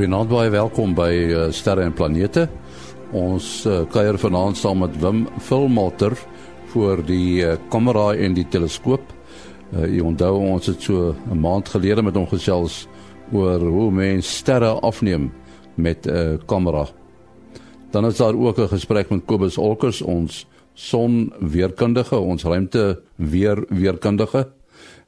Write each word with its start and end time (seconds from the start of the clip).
Goeienaand 0.00 0.30
baie 0.32 0.48
welkom 0.48 0.94
by 0.96 1.10
uh, 1.12 1.40
Sterre 1.52 1.82
en 1.84 1.92
Planete. 1.92 2.46
Ons 3.12 3.66
uh, 3.68 3.82
kuier 3.92 4.16
vanaand 4.16 4.56
saam 4.56 4.78
met 4.80 4.94
Wim 4.96 5.26
Filmalter 5.44 6.14
vir 6.72 7.02
die 7.04 7.42
uh, 7.44 7.58
kamera 7.68 8.14
en 8.16 8.32
die 8.32 8.46
teleskoop. 8.48 9.12
Uh, 9.74 9.82
jy 9.84 10.00
onthou 10.00 10.38
ons 10.54 10.70
het 10.72 10.80
so 10.80 11.10
'n 11.12 11.36
maand 11.42 11.68
gelede 11.68 12.00
met 12.00 12.16
hom 12.16 12.24
gesels 12.30 12.86
oor 13.28 13.60
hoe 13.60 13.90
mens 13.92 14.30
sterre 14.38 14.70
afneem 14.80 15.28
met 15.76 16.08
'n 16.08 16.16
uh, 16.16 16.38
kamera. 16.46 16.86
Dan 17.92 18.06
is 18.06 18.16
daar 18.16 18.32
ook 18.32 18.56
'n 18.58 18.72
gesprek 18.72 19.10
met 19.10 19.26
Kobus 19.26 19.58
Olkers, 19.58 20.00
ons 20.00 20.46
sonweerkundige, 20.74 22.16
ons 22.16 22.44
ruimte 22.44 23.02
weer 23.16 23.64
weerkundige. 23.68 24.48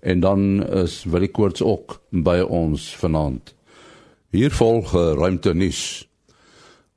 En 0.01 0.21
dan 0.21 0.69
is 0.85 1.05
Willie 1.05 1.33
Koorts 1.33 1.63
ook 1.63 2.01
by 2.11 2.45
ons 2.45 2.97
vanaand. 2.97 3.55
Hier 4.33 4.49
volg 4.57 4.95
ruimte 4.97 5.53
nuus. 5.53 6.09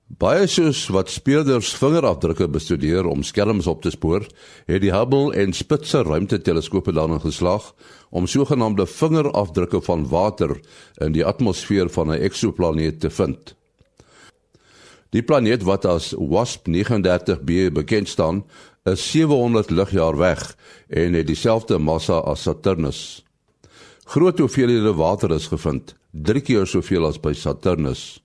Baie 0.08 0.46
soos 0.48 0.86
wat 0.96 1.10
speurders 1.12 1.74
vingerafdrukke 1.76 2.46
bestudeer 2.48 3.10
om 3.12 3.26
skelms 3.28 3.68
op 3.68 3.82
te 3.84 3.92
spoor, 3.92 4.24
het 4.72 4.80
die 4.80 4.94
Hubble 4.94 5.34
en 5.36 5.52
Spitzer 5.52 6.08
ruimteteleskope 6.08 6.94
daarin 6.96 7.20
geslaag 7.20 7.74
om 8.16 8.30
sogenaamde 8.32 8.86
vingerafdrukke 8.88 9.82
van 9.84 10.06
water 10.08 10.54
in 11.04 11.12
die 11.12 11.26
atmosfeer 11.28 11.92
van 11.92 12.14
'n 12.14 12.24
eksoplaneet 12.24 13.00
te 13.00 13.10
vind. 13.10 13.56
Die 15.12 15.24
planeet 15.24 15.64
wat 15.64 15.86
as 15.86 16.14
WASP-39b 16.18 17.74
bekend 17.74 18.08
staan, 18.08 18.46
is 18.84 19.12
700 19.12 19.70
ligjaar 19.70 20.18
weg 20.18 20.56
en 20.88 21.14
het 21.14 21.28
dieselfde 21.28 21.78
massa 21.78 22.18
as 22.18 22.42
Saturnus. 22.42 23.26
Groot 24.06 24.40
hoeveelhede 24.40 24.94
water 24.94 25.32
is 25.32 25.48
gevind, 25.48 25.96
3 26.16 26.42
keer 26.42 26.66
soveel 26.66 27.06
as 27.10 27.18
by 27.20 27.34
Saturnus. 27.34 28.22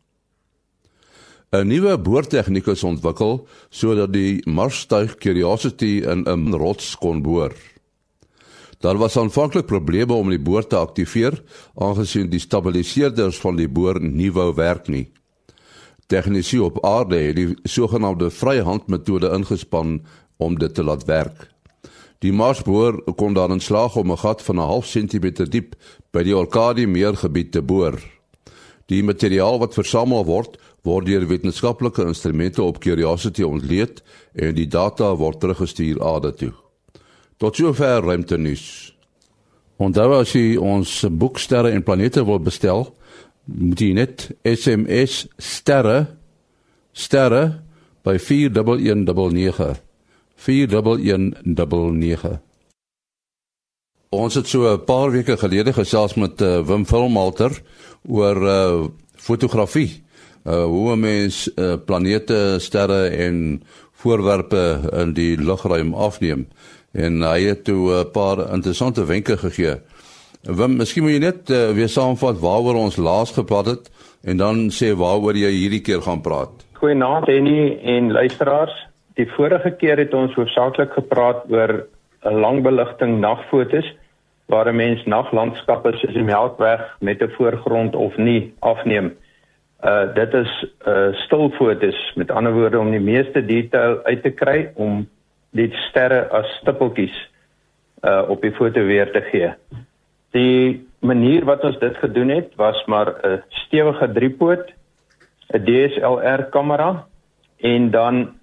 'n 1.50 1.66
Nuwe 1.66 1.96
boortegniek 1.98 2.68
is 2.70 2.84
ontwikkel 2.86 3.48
sodat 3.70 4.12
die 4.14 4.38
Marstuig 4.46 5.16
Curiosity 5.18 6.06
in 6.06 6.22
'n 6.28 6.54
rots 6.54 6.94
kon 6.94 7.22
boor. 7.22 7.52
Daar 8.80 8.96
was 8.96 9.16
aanvanklik 9.16 9.66
probleme 9.66 10.14
om 10.14 10.28
die 10.30 10.38
boor 10.38 10.66
te 10.66 10.76
aktiveer, 10.76 11.42
aangesien 11.74 12.30
die 12.30 12.40
stabiliseerders 12.40 13.40
van 13.40 13.56
die 13.56 13.68
boor 13.68 14.00
nie 14.00 14.30
wou 14.32 14.54
werk 14.54 14.88
nie. 14.88 15.10
Tegnisi 16.06 16.58
op 16.58 16.84
aarde 16.84 17.16
het 17.16 17.36
die 17.36 17.56
sogenaamde 17.64 18.30
vryhandmetode 18.30 19.30
ingespan 19.34 20.00
om 20.36 20.58
dit 20.58 20.74
te 20.74 20.82
laat 20.82 21.04
werk. 21.04 21.50
Die 22.20 22.32
Marsboor 22.36 22.98
kon 23.16 23.32
dan 23.32 23.54
in 23.54 23.62
slag 23.64 23.96
om 23.96 24.10
'n 24.12 24.18
gat 24.18 24.42
van 24.42 24.56
'n 24.56 24.68
half 24.68 24.86
sentimeter 24.86 25.50
diep 25.50 25.74
by 26.12 26.22
die 26.22 26.36
Orkadie 26.36 26.86
meergebied 26.86 27.52
te 27.52 27.62
boor. 27.62 27.98
Die 28.86 29.02
materiaal 29.02 29.58
wat 29.58 29.74
versamel 29.74 30.24
word, 30.24 30.58
word 30.82 31.06
deur 31.06 31.26
wetenskaplike 31.26 32.04
instrumente 32.04 32.62
op 32.62 32.78
Curiosity 32.78 33.42
ontleed 33.42 34.02
en 34.34 34.54
die 34.54 34.66
data 34.66 35.16
word 35.16 35.40
teruggestuur 35.40 36.02
aarde 36.02 36.34
toe. 36.34 36.52
Tot 37.36 37.56
sover 37.56 38.02
ruimte 38.02 38.36
nuus. 38.36 38.94
Onthou 39.76 40.20
as 40.20 40.32
jy 40.32 40.56
ons 40.56 41.06
boeksterre 41.08 41.70
en 41.70 41.82
planete 41.82 42.24
wil 42.24 42.40
bestel, 42.40 42.94
moet 43.44 43.80
jy 43.80 43.92
net 43.92 44.30
SMS 44.44 45.26
sterre 45.38 46.16
sterre 46.92 47.62
by 48.02 48.18
4119 48.18 49.89
4119. 50.40 52.40
Ons 54.10 54.34
het 54.34 54.48
so 54.48 54.72
'n 54.72 54.84
paar 54.84 55.10
weke 55.10 55.36
gelede 55.36 55.72
gesels 55.72 56.14
met 56.14 56.40
uh, 56.40 56.66
Wim 56.66 56.86
Filmalter 56.86 57.62
oor 58.08 58.42
uh, 58.42 58.84
fotografie. 59.14 60.02
Uh, 60.44 60.64
hoe 60.64 60.96
mens 60.96 61.50
uh, 61.56 61.74
planete, 61.84 62.56
sterre 62.58 63.08
en 63.08 63.62
voorwerpe 63.92 64.80
in 64.92 65.12
die 65.12 65.36
lugruim 65.36 65.94
afneem 65.94 66.48
en 66.92 67.22
hy 67.22 67.44
het 67.44 67.64
toe 67.64 67.92
'n 67.92 68.10
paar 68.10 68.52
interessante 68.52 69.04
wenke 69.04 69.36
gegee. 69.36 69.76
Wim, 70.42 70.76
miskien 70.76 71.02
moet 71.02 71.12
jy 71.12 71.18
net 71.18 71.50
uh, 71.50 71.70
weer 71.70 71.88
saamvat 71.88 72.40
waaroor 72.40 72.74
ons 72.74 72.96
laas 72.96 73.30
gepraat 73.30 73.66
het 73.66 73.90
en 74.24 74.36
dan 74.36 74.70
sê 74.70 74.96
waaroor 74.96 75.36
jy 75.36 75.50
hierdie 75.50 75.80
keer 75.80 76.02
gaan 76.02 76.20
praat. 76.20 76.50
Goeienaand 76.72 77.26
Henny 77.26 77.78
en 77.84 78.12
luisteraars. 78.12 78.89
Die 79.20 79.28
vorige 79.36 79.74
keer 79.76 80.00
het 80.00 80.14
ons 80.16 80.32
hoofsaaklik 80.32 80.94
gepraat 80.96 81.42
oor 81.52 81.72
'n 82.24 82.40
langbeligting 82.40 83.18
nagfotos 83.20 83.88
waar 84.48 84.68
'n 84.68 84.76
mens 84.76 85.04
naglandskappe 85.04 85.92
soos 85.96 86.14
die 86.14 86.24
Melkweg 86.24 86.96
met 87.00 87.20
'n 87.22 87.34
voorgrond 87.36 87.94
of 87.94 88.16
nie 88.16 88.54
afneem. 88.60 89.12
Uh 89.84 90.14
dit 90.14 90.34
is 90.34 90.52
uh 90.86 91.12
stilfotos 91.12 92.12
met 92.14 92.30
ander 92.30 92.52
woorde 92.52 92.78
om 92.78 92.90
die 92.90 93.06
meeste 93.12 93.44
detail 93.44 94.00
uit 94.04 94.22
te 94.22 94.30
kry 94.30 94.70
om 94.74 95.08
die 95.50 95.70
sterre 95.88 96.28
as 96.28 96.56
stippeltjies 96.60 97.16
uh 98.02 98.24
op 98.28 98.40
die 98.40 98.52
foto 98.52 98.80
weer 98.84 99.12
te 99.12 99.20
gee. 99.20 99.52
Die 100.30 100.88
manier 100.98 101.44
wat 101.44 101.64
ons 101.64 101.78
dit 101.78 101.96
gedoen 101.96 102.28
het 102.28 102.54
was 102.56 102.84
maar 102.86 103.08
'n 103.22 103.42
stewige 103.48 104.12
driepoot, 104.12 104.72
'n 105.52 105.64
DSLR 105.64 106.42
kamera 106.50 107.06
en 107.56 107.90
dan 107.90 108.39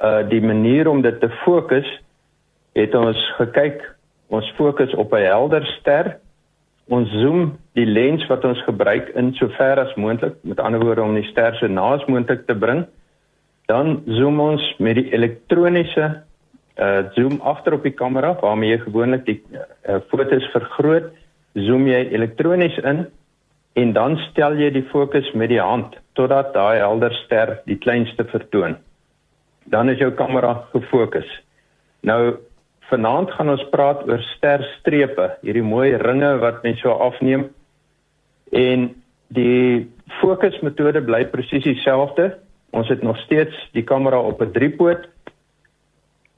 uh 0.00 0.28
die 0.28 0.40
manier 0.40 0.88
om 0.88 1.02
dit 1.02 1.20
te 1.20 1.28
fokus 1.44 1.88
het 2.72 2.94
ons 2.94 3.18
gekyk 3.36 3.82
ons 4.30 4.52
fokus 4.56 4.94
op 4.94 5.12
'n 5.12 5.26
helder 5.26 5.66
ster. 5.78 6.18
Ons 6.88 7.10
zoom 7.10 7.58
die 7.74 7.86
lens 7.86 8.26
wat 8.26 8.44
ons 8.44 8.62
gebruik 8.62 9.08
in 9.08 9.34
so 9.34 9.48
ver 9.48 9.78
as 9.78 9.94
moontlik 9.94 10.34
met 10.42 10.60
ander 10.60 10.80
woorde 10.80 11.02
om 11.02 11.14
die 11.14 11.30
ster 11.30 11.54
so 11.54 11.66
naas 11.66 12.04
moontlik 12.04 12.46
te 12.46 12.54
bring. 12.54 12.86
Dan 13.66 14.02
zoom 14.06 14.40
ons 14.40 14.74
met 14.78 14.94
die 14.94 15.12
elektroniese 15.12 16.22
uh 16.78 17.02
zoom 17.14 17.40
agter 17.42 17.72
op 17.72 17.82
die 17.82 17.94
kamera 17.94 18.36
waarmee 18.40 18.70
jy 18.70 18.78
gewoonlik 18.78 19.24
die 19.26 19.42
uh, 19.88 19.98
fotos 20.08 20.46
vergroot 20.52 21.10
zoom 21.54 21.86
jy 21.86 22.08
elektronies 22.10 22.78
in 22.78 23.06
en 23.72 23.92
dan 23.92 24.16
stel 24.30 24.56
jy 24.56 24.70
die 24.70 24.86
fokus 24.92 25.32
met 25.32 25.48
die 25.48 25.60
hand 25.60 25.98
totdat 26.12 26.54
daai 26.54 26.78
helder 26.78 27.12
ster 27.12 27.58
die 27.66 27.76
kleinste 27.76 28.24
vertoon 28.24 28.76
dan 29.64 29.90
is 29.90 29.98
jou 29.98 30.10
kamera 30.12 30.64
gefokus. 30.72 31.28
Nou 32.00 32.36
vanaand 32.90 33.30
gaan 33.30 33.52
ons 33.52 33.68
praat 33.70 34.02
oor 34.08 34.22
sterstrepe, 34.34 35.28
hierdie 35.42 35.62
mooi 35.62 35.94
ringe 35.96 36.32
wat 36.42 36.62
mens 36.62 36.80
so 36.82 36.90
afneem. 36.90 37.48
En 38.50 38.88
die 39.28 39.86
fokusmetode 40.20 41.02
bly 41.06 41.24
presies 41.30 41.64
dieselfde. 41.64 42.32
Ons 42.74 42.88
het 42.90 43.02
nog 43.02 43.18
steeds 43.26 43.54
die 43.74 43.84
kamera 43.86 44.18
op 44.18 44.42
'n 44.42 44.52
driepoot. 44.52 45.08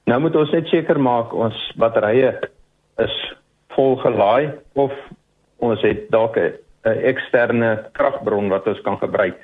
Nou 0.05 0.21
moet 0.21 0.37
ons 0.37 0.51
net 0.51 0.67
seker 0.67 1.01
maak 1.01 1.33
ons 1.35 1.73
batterye 1.77 2.39
is 2.99 3.17
vol 3.69 3.97
gelaai 3.97 4.53
of 4.75 4.93
ons 5.59 5.81
het 5.81 6.11
dalk 6.11 6.37
'n 6.37 6.53
eksterne 6.85 7.89
kragbron 7.93 8.49
wat 8.49 8.67
ons 8.67 8.81
kan 8.81 8.99
gebruik 8.99 9.39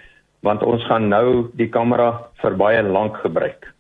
want 0.46 0.62
ons 0.62 0.84
gaan 0.86 1.08
nou 1.08 1.50
die 1.58 1.68
kamera 1.68 2.28
vir 2.42 2.56
baie 2.56 2.82
lank 2.82 3.16
gebruik. 3.24 3.72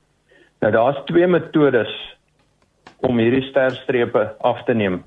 Nou 0.60 0.72
daar's 0.74 0.98
twee 1.06 1.26
metodes 1.26 1.92
om 3.06 3.18
hierdie 3.22 3.46
sterstrepe 3.50 4.24
af 4.42 4.64
te 4.66 4.74
neem. 4.74 5.02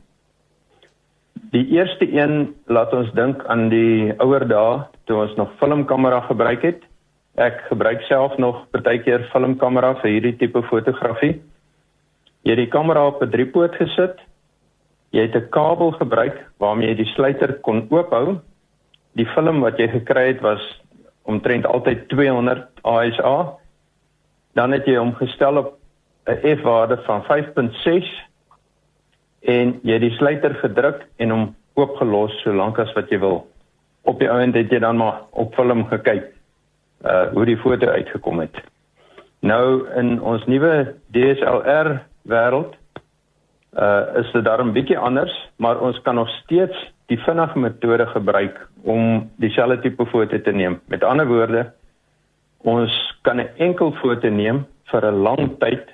Die 1.51 1.65
eerste 1.75 2.07
een 2.07 2.53
laat 2.71 2.93
ons 2.95 3.11
dink 3.17 3.43
aan 3.51 3.67
die 3.71 4.13
ouer 4.23 4.45
dae 4.47 4.85
toe 5.09 5.17
ons 5.25 5.35
nog 5.35 5.51
filmkamera 5.59 6.21
gebruik 6.29 6.63
het. 6.63 6.83
Ek 7.35 7.65
gebruik 7.67 8.03
self 8.07 8.37
nog 8.39 8.63
partykeer 8.71 9.27
filmkamera 9.33 9.97
vir 9.99 10.11
hierdie 10.15 10.37
tipe 10.39 10.63
fotografie. 10.69 11.41
Jy 12.47 12.55
het 12.55 12.63
die 12.63 12.71
kamera 12.71 13.07
op 13.07 13.21
'n 13.21 13.31
driepoot 13.31 13.75
gesit. 13.75 14.19
Jy 15.11 15.27
het 15.27 15.35
'n 15.35 15.49
kabel 15.49 15.91
gebruik 15.91 16.39
waarmee 16.59 16.87
jy 16.87 16.95
die 17.03 17.11
sluiter 17.15 17.53
kon 17.61 17.87
oophou. 17.89 18.39
Die 19.15 19.27
film 19.35 19.59
wat 19.59 19.77
jy 19.77 19.87
gekry 19.87 20.27
het 20.27 20.41
was 20.41 20.61
omtrent 21.31 21.65
altyd 21.65 22.07
200 22.09 22.67
ASA. 22.81 23.35
Dan 24.57 24.75
het 24.75 24.85
jy 24.85 24.97
hom 24.99 25.13
gestel 25.15 25.57
op 25.57 25.77
'n 26.27 26.57
F-waarde 26.57 26.97
van 27.07 27.23
5.6 27.23 28.09
en 29.41 29.79
jy 29.83 29.93
het 29.93 30.01
die 30.01 30.17
sluiter 30.17 30.53
gedruk 30.61 31.07
en 31.17 31.29
hom 31.29 31.45
oopgelos 31.73 32.33
solank 32.43 32.79
as 32.79 32.93
wat 32.93 33.09
jy 33.09 33.19
wil. 33.19 33.47
Op 34.01 34.19
die 34.19 34.29
ouend 34.29 34.55
het 34.55 34.69
jy 34.69 34.79
dan 34.79 34.97
maar 34.97 35.21
op 35.29 35.55
film 35.55 35.85
gekyk 35.87 36.29
uh 37.05 37.31
hoe 37.33 37.45
die 37.45 37.57
foto 37.57 37.87
uitgekom 37.87 38.39
het. 38.39 38.61
Nou 39.39 39.89
in 39.97 40.21
ons 40.21 40.45
nuwe 40.45 40.93
DSLR 41.11 41.97
wêreld 42.29 42.75
uh 43.79 44.19
is 44.19 44.31
dit 44.31 44.43
daarom 44.43 44.73
bietjie 44.73 44.97
anders, 44.97 45.31
maar 45.55 45.79
ons 45.79 46.01
kan 46.01 46.15
nog 46.15 46.29
steeds 46.41 46.77
die 47.07 47.19
vinnige 47.19 47.59
metode 47.59 48.07
gebruik 48.07 48.67
om 48.83 49.29
dieselfde 49.35 49.79
tipe 49.81 50.05
foto 50.05 50.41
te 50.41 50.51
neem. 50.51 50.81
Met 50.85 51.03
ander 51.03 51.27
woorde, 51.27 51.71
ons 52.57 52.91
kan 53.21 53.39
'n 53.39 53.49
enkel 53.57 53.91
foto 53.91 54.29
neem 54.29 54.65
vir 54.91 55.05
'n 55.05 55.21
lang 55.23 55.57
tyd 55.59 55.87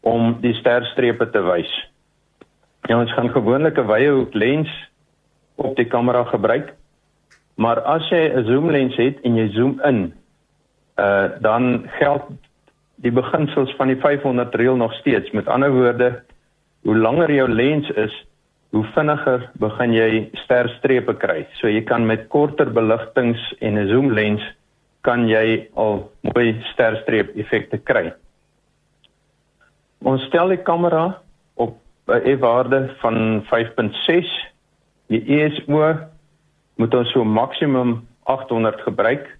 om 0.00 0.38
die 0.40 0.54
sterstrepe 0.54 1.30
te 1.30 1.42
wys. 1.42 1.88
En 2.88 2.96
ons 2.96 3.12
gaan 3.12 3.30
gewoonlik 3.30 3.78
'n 3.78 3.86
wye 3.86 4.10
hoek 4.10 4.34
lens 4.34 4.68
op 5.56 5.76
die 5.76 5.88
kamera 5.88 6.24
gebruik 6.24 6.78
Maar 7.58 7.80
as 7.82 8.06
jy 8.08 8.30
'n 8.30 8.44
zoom 8.46 8.70
lens 8.70 8.96
het 8.96 9.20
en 9.20 9.34
jy 9.34 9.48
zoom 9.50 9.80
in, 9.82 10.14
uh 10.96 11.26
dan 11.40 11.82
geld 11.98 12.22
die 12.94 13.10
beginsels 13.10 13.74
van 13.76 13.86
die 13.86 13.96
500 13.96 14.54
reël 14.54 14.76
nog 14.76 14.94
steeds. 14.94 15.30
Met 15.30 15.48
ander 15.48 15.72
woorde, 15.72 16.22
hoe 16.82 16.96
langer 16.96 17.30
jou 17.32 17.48
lens 17.48 17.90
is, 17.90 18.14
hoe 18.70 18.84
vinniger 18.94 19.50
begin 19.60 19.92
jy 19.92 20.08
sterstrepe 20.44 21.14
kry. 21.18 21.46
So 21.60 21.68
jy 21.68 21.82
kan 21.88 22.06
met 22.06 22.28
korter 22.28 22.70
beligtings 22.72 23.40
en 23.60 23.78
'n 23.78 23.88
zoom 23.88 24.12
lens 24.12 24.42
kan 25.02 25.28
jy 25.28 25.68
al 25.74 26.10
mooi 26.20 26.60
sterstreep 26.72 27.36
effekte 27.36 27.78
kry. 27.78 28.12
Ons 30.04 30.22
stel 30.28 30.48
die 30.48 30.62
kamera 30.62 31.18
op 31.56 31.78
'n 32.06 32.20
e-waarde 32.24 32.94
van 33.00 33.42
5.6. 33.50 34.28
Die 35.08 35.22
ISO 35.24 35.94
moet 36.76 36.94
ons 36.94 37.12
so 37.12 37.24
maksimum 37.24 38.06
800 38.24 38.80
gebruik 38.80 39.38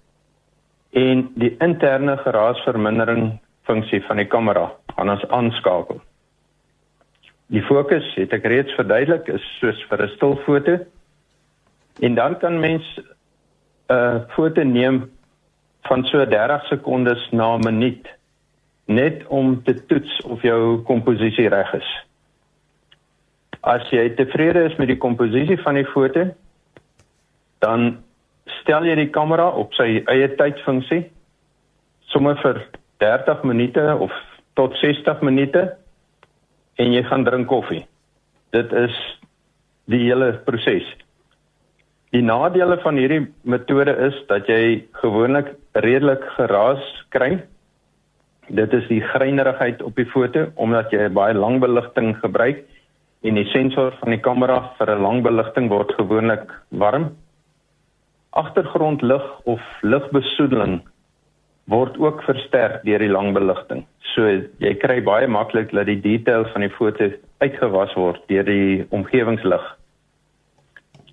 en 0.90 1.30
die 1.34 1.56
interne 1.60 2.16
geraasvermindering 2.16 3.38
funksie 3.62 4.00
van 4.06 4.16
die 4.16 4.26
kamera 4.26 4.72
gaan 4.96 5.10
ons 5.10 5.28
aanskakel. 5.28 6.00
Die 7.48 7.62
fokus 7.64 8.04
het 8.18 8.32
ek 8.36 8.44
reeds 8.44 8.74
verduidelik 8.76 9.28
is 9.32 9.44
soos 9.58 9.78
vir 9.88 10.02
'n 10.04 10.14
stilfoto. 10.16 10.78
En 12.00 12.14
dan 12.14 12.38
kan 12.38 12.60
mens 12.60 12.84
'n 12.98 13.94
uh, 13.94 14.20
foto 14.36 14.62
neem 14.62 15.10
van 15.88 16.04
so 16.04 16.24
30 16.26 16.66
sekondes 16.66 17.30
na 17.30 17.56
'n 17.56 17.64
minuut 17.64 18.08
net 18.84 19.26
om 19.26 19.62
te 19.62 19.86
toets 19.86 20.20
of 20.24 20.42
jou 20.42 20.82
komposisie 20.82 21.48
reg 21.48 21.72
is. 21.72 21.88
As 23.60 23.90
jy 23.90 24.14
tevrede 24.14 24.64
is 24.64 24.76
met 24.76 24.88
die 24.88 24.96
komposisie 24.96 25.58
van 25.60 25.74
die 25.74 25.84
foto, 25.84 26.28
dan 27.58 28.04
stel 28.44 28.84
jy 28.84 28.94
die 28.94 29.10
kamera 29.10 29.48
op 29.48 29.74
sy 29.74 30.02
eie 30.06 30.28
tydfunksie 30.36 31.10
sommer 32.12 32.36
vir 32.36 32.62
30 32.96 33.42
minute 33.42 33.96
of 33.98 34.12
tot 34.54 34.76
60 34.80 35.20
minute 35.20 35.76
en 36.78 36.94
jy 36.94 37.02
gaan 37.08 37.26
drink 37.26 37.48
koffie. 37.50 37.84
Dit 38.54 38.72
is 38.72 38.94
die 39.90 40.00
hele 40.06 40.32
proses. 40.46 40.86
Die 42.14 42.22
nadele 42.24 42.78
van 42.80 42.96
hierdie 42.96 43.26
metode 43.44 43.92
is 44.08 44.16
dat 44.30 44.48
jy 44.48 44.84
gewoonlik 45.02 45.52
redelik 45.76 46.24
geraas 46.38 46.82
kry. 47.12 47.36
Dit 48.48 48.72
is 48.72 48.86
die 48.88 49.02
greinerigheid 49.04 49.82
op 49.84 49.96
die 50.00 50.08
foto 50.08 50.48
omdat 50.56 50.92
jy 50.94 51.10
baie 51.12 51.36
lang 51.36 51.60
beligting 51.60 52.14
gebruik 52.22 52.64
en 53.26 53.34
die 53.34 53.48
sensor 53.52 53.96
van 54.00 54.14
die 54.14 54.22
kamera 54.24 54.60
vir 54.78 54.94
'n 54.94 55.02
lang 55.02 55.22
beligting 55.22 55.68
word 55.68 55.92
gewoonlik 55.98 56.46
warm 56.70 57.10
agtergrondlig 58.30 59.24
of 59.44 59.60
ligbesoedeling 59.82 60.80
word 61.68 61.98
ook 62.00 62.22
versterk 62.24 62.82
deur 62.84 62.98
die 62.98 63.12
lang 63.12 63.34
beligting. 63.36 63.84
So 64.14 64.26
jy 64.62 64.74
kry 64.80 65.00
baie 65.04 65.28
maklik 65.28 65.72
dat 65.76 65.86
die 65.86 66.00
details 66.00 66.48
van 66.54 66.64
die 66.64 66.72
foto 66.72 67.10
uitgewas 67.44 67.92
word 67.94 68.22
deur 68.32 68.46
die 68.48 68.86
omgewingslig. 68.90 69.64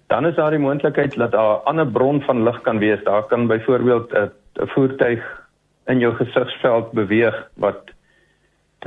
Dan 0.08 0.26
is 0.30 0.36
daar 0.36 0.54
die 0.54 0.62
moontlikheid 0.62 1.18
dat 1.18 1.32
daar 1.32 1.60
'n 1.60 1.66
ander 1.66 1.88
bron 1.88 2.22
van 2.22 2.44
lig 2.44 2.62
kan 2.62 2.80
wees. 2.80 3.04
Daar 3.04 3.24
kan 3.24 3.48
byvoorbeeld 3.48 4.14
'n 4.14 4.32
voertuig 4.68 5.22
in 5.88 6.00
jou 6.00 6.14
gesigsveld 6.16 6.92
beweeg 6.92 7.36
wat 7.56 7.92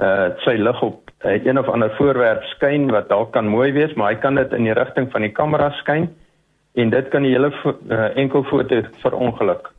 uh 0.01 0.31
sy 0.45 0.55
lig 0.57 0.83
op 0.83 1.11
uh, 1.25 1.45
een 1.45 1.59
of 1.59 1.69
ander 1.69 1.91
voorwerp 1.97 2.43
skyn 2.43 2.91
wat 2.91 3.09
dalk 3.09 3.33
kan 3.33 3.49
mooi 3.49 3.73
wees, 3.73 3.95
maar 3.95 4.13
hy 4.13 4.19
kan 4.19 4.35
dit 4.35 4.53
in 4.53 4.65
die 4.69 4.73
rigting 4.73 5.11
van 5.11 5.21
die 5.21 5.33
kamera 5.33 5.71
skyn 5.71 6.09
en 6.75 6.91
dit 6.91 7.09
kan 7.09 7.23
die 7.23 7.33
hele 7.33 7.51
uh, 7.91 8.17
enkel 8.17 8.45
foto 8.45 8.83
verongeluk. 9.03 9.73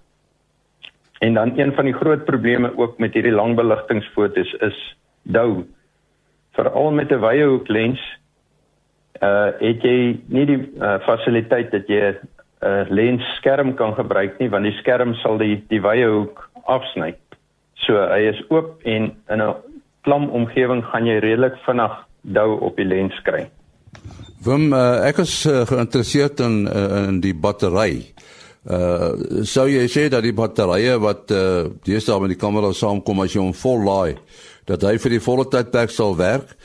En 1.20 1.34
dan 1.34 1.60
een 1.60 1.74
van 1.74 1.86
die 1.86 1.94
groot 1.94 2.26
probleme 2.26 2.72
ook 2.78 2.98
met 2.98 3.14
hierdie 3.14 3.36
langbeligtingsfoto's 3.36 4.54
is 4.54 4.78
dou. 5.24 5.66
Veral 6.56 6.92
met 6.92 7.12
'n 7.12 7.20
wye 7.20 7.46
hoek 7.46 7.68
lens 7.68 8.00
uh 9.22 9.52
het 9.60 9.84
jy 9.84 10.20
nie 10.28 10.46
die 10.46 10.60
uh, 10.80 11.00
fasiliteit 11.04 11.72
dat 11.72 11.88
jy 11.88 12.00
'n 12.00 12.18
uh, 12.64 12.90
lens 12.90 13.24
skerm 13.36 13.74
kan 13.74 13.94
gebruik 13.94 14.40
nie 14.40 14.50
want 14.50 14.64
die 14.64 14.78
skerm 14.80 15.14
sal 15.14 15.38
die 15.38 15.64
die 15.68 15.82
wye 15.82 16.08
hoek 16.08 16.50
afsny. 16.64 17.16
So 17.74 17.94
hy 17.96 18.30
is 18.32 18.42
oop 18.50 18.80
en 18.84 19.12
in 19.30 19.42
'n 19.42 19.56
klam 20.02 20.30
omgewing 20.30 20.84
gaan 20.86 21.06
jy 21.06 21.20
redelik 21.20 21.58
vinnig 21.66 22.06
dou 22.22 22.60
op 22.60 22.76
die 22.76 22.86
lens 22.86 23.22
kry. 23.24 23.50
Wim, 24.46 24.74
uh, 24.74 25.08
ek 25.08 25.18
is 25.18 25.46
uh, 25.46 25.66
geïnteresseerd 25.68 26.40
in 26.40 26.68
uh, 26.68 27.08
in 27.08 27.20
die 27.20 27.36
battery. 27.36 28.14
Sou 29.48 29.68
jy 29.68 29.88
sê 29.88 30.10
dat 30.12 30.24
die 30.24 30.36
batterye 30.36 30.98
wat 31.00 31.32
uh 31.32 31.70
deesdae 31.86 32.20
met 32.20 32.30
die 32.30 32.40
kamera 32.40 32.74
saamkom 32.74 33.22
as 33.24 33.34
jy 33.34 33.42
hom 33.42 33.54
vol 33.54 33.86
laai, 33.86 34.18
dat 34.68 34.84
hy 34.84 34.98
vir 34.98 35.16
die 35.16 35.24
volle 35.24 35.46
tydperk 35.48 35.90
sal 35.90 36.18
werk? 36.18 36.56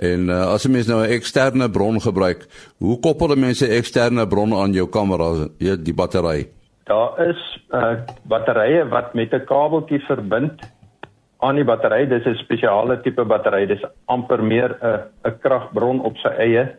En 0.00 0.30
uh, 0.30 0.54
as 0.54 0.64
jy 0.64 0.70
mens 0.72 0.88
nou 0.88 1.02
'n 1.02 1.12
eksterne 1.12 1.68
bron 1.68 2.00
gebruik, 2.00 2.46
hoe 2.78 2.98
koppel 3.00 3.36
mense 3.36 3.66
'n 3.66 3.76
eksterne 3.76 4.26
bron 4.26 4.54
aan 4.54 4.72
jou 4.72 4.86
kamera, 4.88 5.48
jy 5.58 5.76
die 5.76 5.94
battery? 5.94 6.48
Daar 6.84 7.28
is 7.28 7.40
uh 7.72 8.00
batterye 8.24 8.88
wat 8.88 9.14
met 9.14 9.32
'n 9.32 9.44
kabeltjie 9.44 10.00
verbind 10.08 10.60
aan 11.40 11.54
die 11.54 11.64
battery. 11.64 12.06
Dis 12.06 12.24
'n 12.24 12.34
spesiale 12.34 13.00
tipe 13.02 13.24
battery. 13.24 13.66
Dis 13.66 13.84
amper 14.06 14.42
meer 14.42 14.78
'n 14.80 15.00
'n 15.28 15.38
kragbron 15.42 16.00
op 16.00 16.16
sy 16.16 16.28
eie 16.28 16.74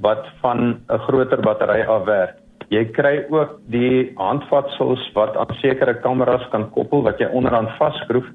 wat 0.00 0.24
van 0.40 0.80
'n 0.88 0.98
groter 0.98 1.40
battery 1.40 1.82
afwerk. 1.82 2.43
Jy 2.74 2.84
kry 2.96 3.14
ook 3.30 3.58
die 3.70 4.10
handvatsels 4.18 5.02
wat 5.14 5.36
aan 5.38 5.52
sekere 5.60 5.94
kameras 6.02 6.46
kan 6.50 6.66
koppel 6.74 7.04
wat 7.06 7.20
jy 7.22 7.28
onderaan 7.30 7.68
vasskroef 7.78 8.26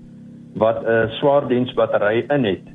wat 0.62 0.84
'n 0.84 1.10
swaardiensbattery 1.20 2.26
in 2.36 2.46
het 2.46 2.66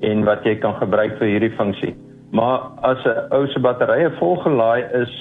en 0.00 0.24
wat 0.24 0.44
jy 0.44 0.56
kan 0.58 0.74
gebruik 0.80 1.18
vir 1.18 1.28
hierdie 1.28 1.56
funksie. 1.56 1.94
Maar 2.32 2.58
as 2.82 3.04
'n 3.04 3.28
ou 3.30 3.46
se 3.46 3.60
batterye 3.60 4.10
volgelaai 4.18 4.82
is 5.02 5.12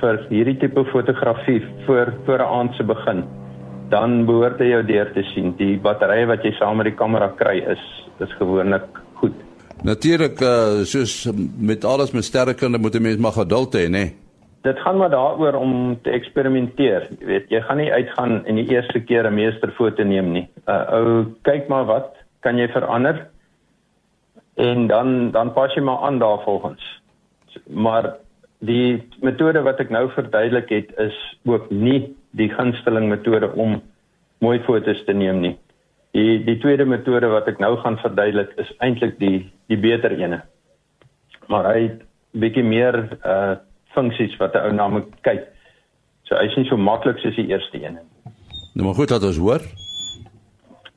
vir 0.00 0.26
hierdie 0.30 0.56
tipe 0.56 0.84
fotografie 0.84 1.62
voor 1.86 2.14
voor 2.24 2.38
'n 2.38 2.52
aand 2.58 2.74
se 2.74 2.84
begin, 2.84 3.24
dan 3.90 4.24
behoort 4.26 4.58
jy 4.58 4.68
jou 4.68 4.82
deur 4.82 5.12
te 5.12 5.22
sien. 5.22 5.54
Die 5.56 5.76
batterye 5.78 6.26
wat 6.26 6.42
jy 6.42 6.52
saam 6.52 6.76
met 6.76 6.86
die 6.86 6.96
kamera 6.96 7.28
kry 7.36 7.58
is 7.58 7.82
is 8.20 8.32
gewoonlik 8.38 8.86
goed. 9.14 9.34
Natuurlik 9.82 10.40
uh, 10.40 10.84
soos 10.84 11.30
met 11.58 11.84
alles 11.84 12.12
met 12.12 12.24
sterrekunde 12.24 12.78
moet 12.78 12.94
'n 12.94 13.02
mens 13.02 13.18
maar 13.18 13.32
geduld 13.32 13.74
hê, 13.74 13.86
nê? 13.86 13.90
Nee? 13.90 14.23
Dit 14.64 14.78
gaan 14.80 14.96
maar 14.96 15.10
daaroor 15.10 15.54
om 15.54 15.98
te 16.02 16.10
eksperimenteer. 16.10 17.08
Jy 17.18 17.26
weet, 17.28 17.50
jy 17.52 17.60
gaan 17.60 17.76
nie 17.82 17.92
uitgaan 17.92 18.38
en 18.48 18.56
die 18.56 18.68
eerste 18.72 19.00
keer 19.00 19.26
'n 19.28 19.34
meesterfoto 19.36 20.04
neem 20.04 20.30
nie. 20.32 20.48
Uh 20.66 20.84
ou 20.98 21.24
kyk 21.42 21.68
maar 21.68 21.84
wat 21.84 22.16
kan 22.40 22.56
jy 22.56 22.68
verander? 22.68 23.26
En 24.56 24.86
dan 24.86 25.30
dan 25.30 25.52
pas 25.52 25.74
jy 25.74 25.82
maar 25.82 25.98
aan 25.98 26.18
daarvolgens. 26.18 27.02
Maar 27.68 28.14
die 28.58 29.04
metode 29.20 29.62
wat 29.62 29.80
ek 29.80 29.90
nou 29.90 30.08
verduidelik 30.10 30.68
het 30.68 30.96
is 30.98 31.18
ook 31.44 31.70
nie 31.70 32.16
die 32.30 32.48
gunsteling 32.48 33.08
metode 33.08 33.52
om 33.52 33.82
mooi 34.38 34.60
foto's 34.60 35.04
te 35.04 35.12
neem 35.12 35.40
nie. 35.40 35.58
Die 36.10 36.44
die 36.44 36.58
tweede 36.58 36.84
metode 36.84 37.26
wat 37.26 37.46
ek 37.48 37.58
nou 37.58 37.76
gaan 37.76 37.98
verduidelik 37.98 38.56
is 38.56 38.72
eintlik 38.78 39.18
die 39.18 39.52
die 39.66 39.78
beter 39.78 40.16
ene. 40.16 40.40
Maar 41.48 41.64
hy 41.74 41.90
bietjie 42.32 42.64
meer 42.64 43.18
uh 43.20 43.56
funksies 43.94 44.36
wat 44.38 44.54
'n 44.54 44.66
ou 44.66 44.72
na 44.72 44.88
moet 44.88 45.10
kyk. 45.22 45.46
So 46.24 46.36
hy's 46.36 46.56
nie 46.56 46.68
so 46.68 46.76
maklik 46.76 47.18
soos 47.18 47.36
die 47.36 47.48
eerste 47.48 47.82
een 47.82 47.98
nie. 47.98 48.32
Nou 48.74 48.86
maar 48.86 48.94
goed 48.94 49.08
dat 49.08 49.22
ons 49.22 49.38
hoor. 49.38 49.60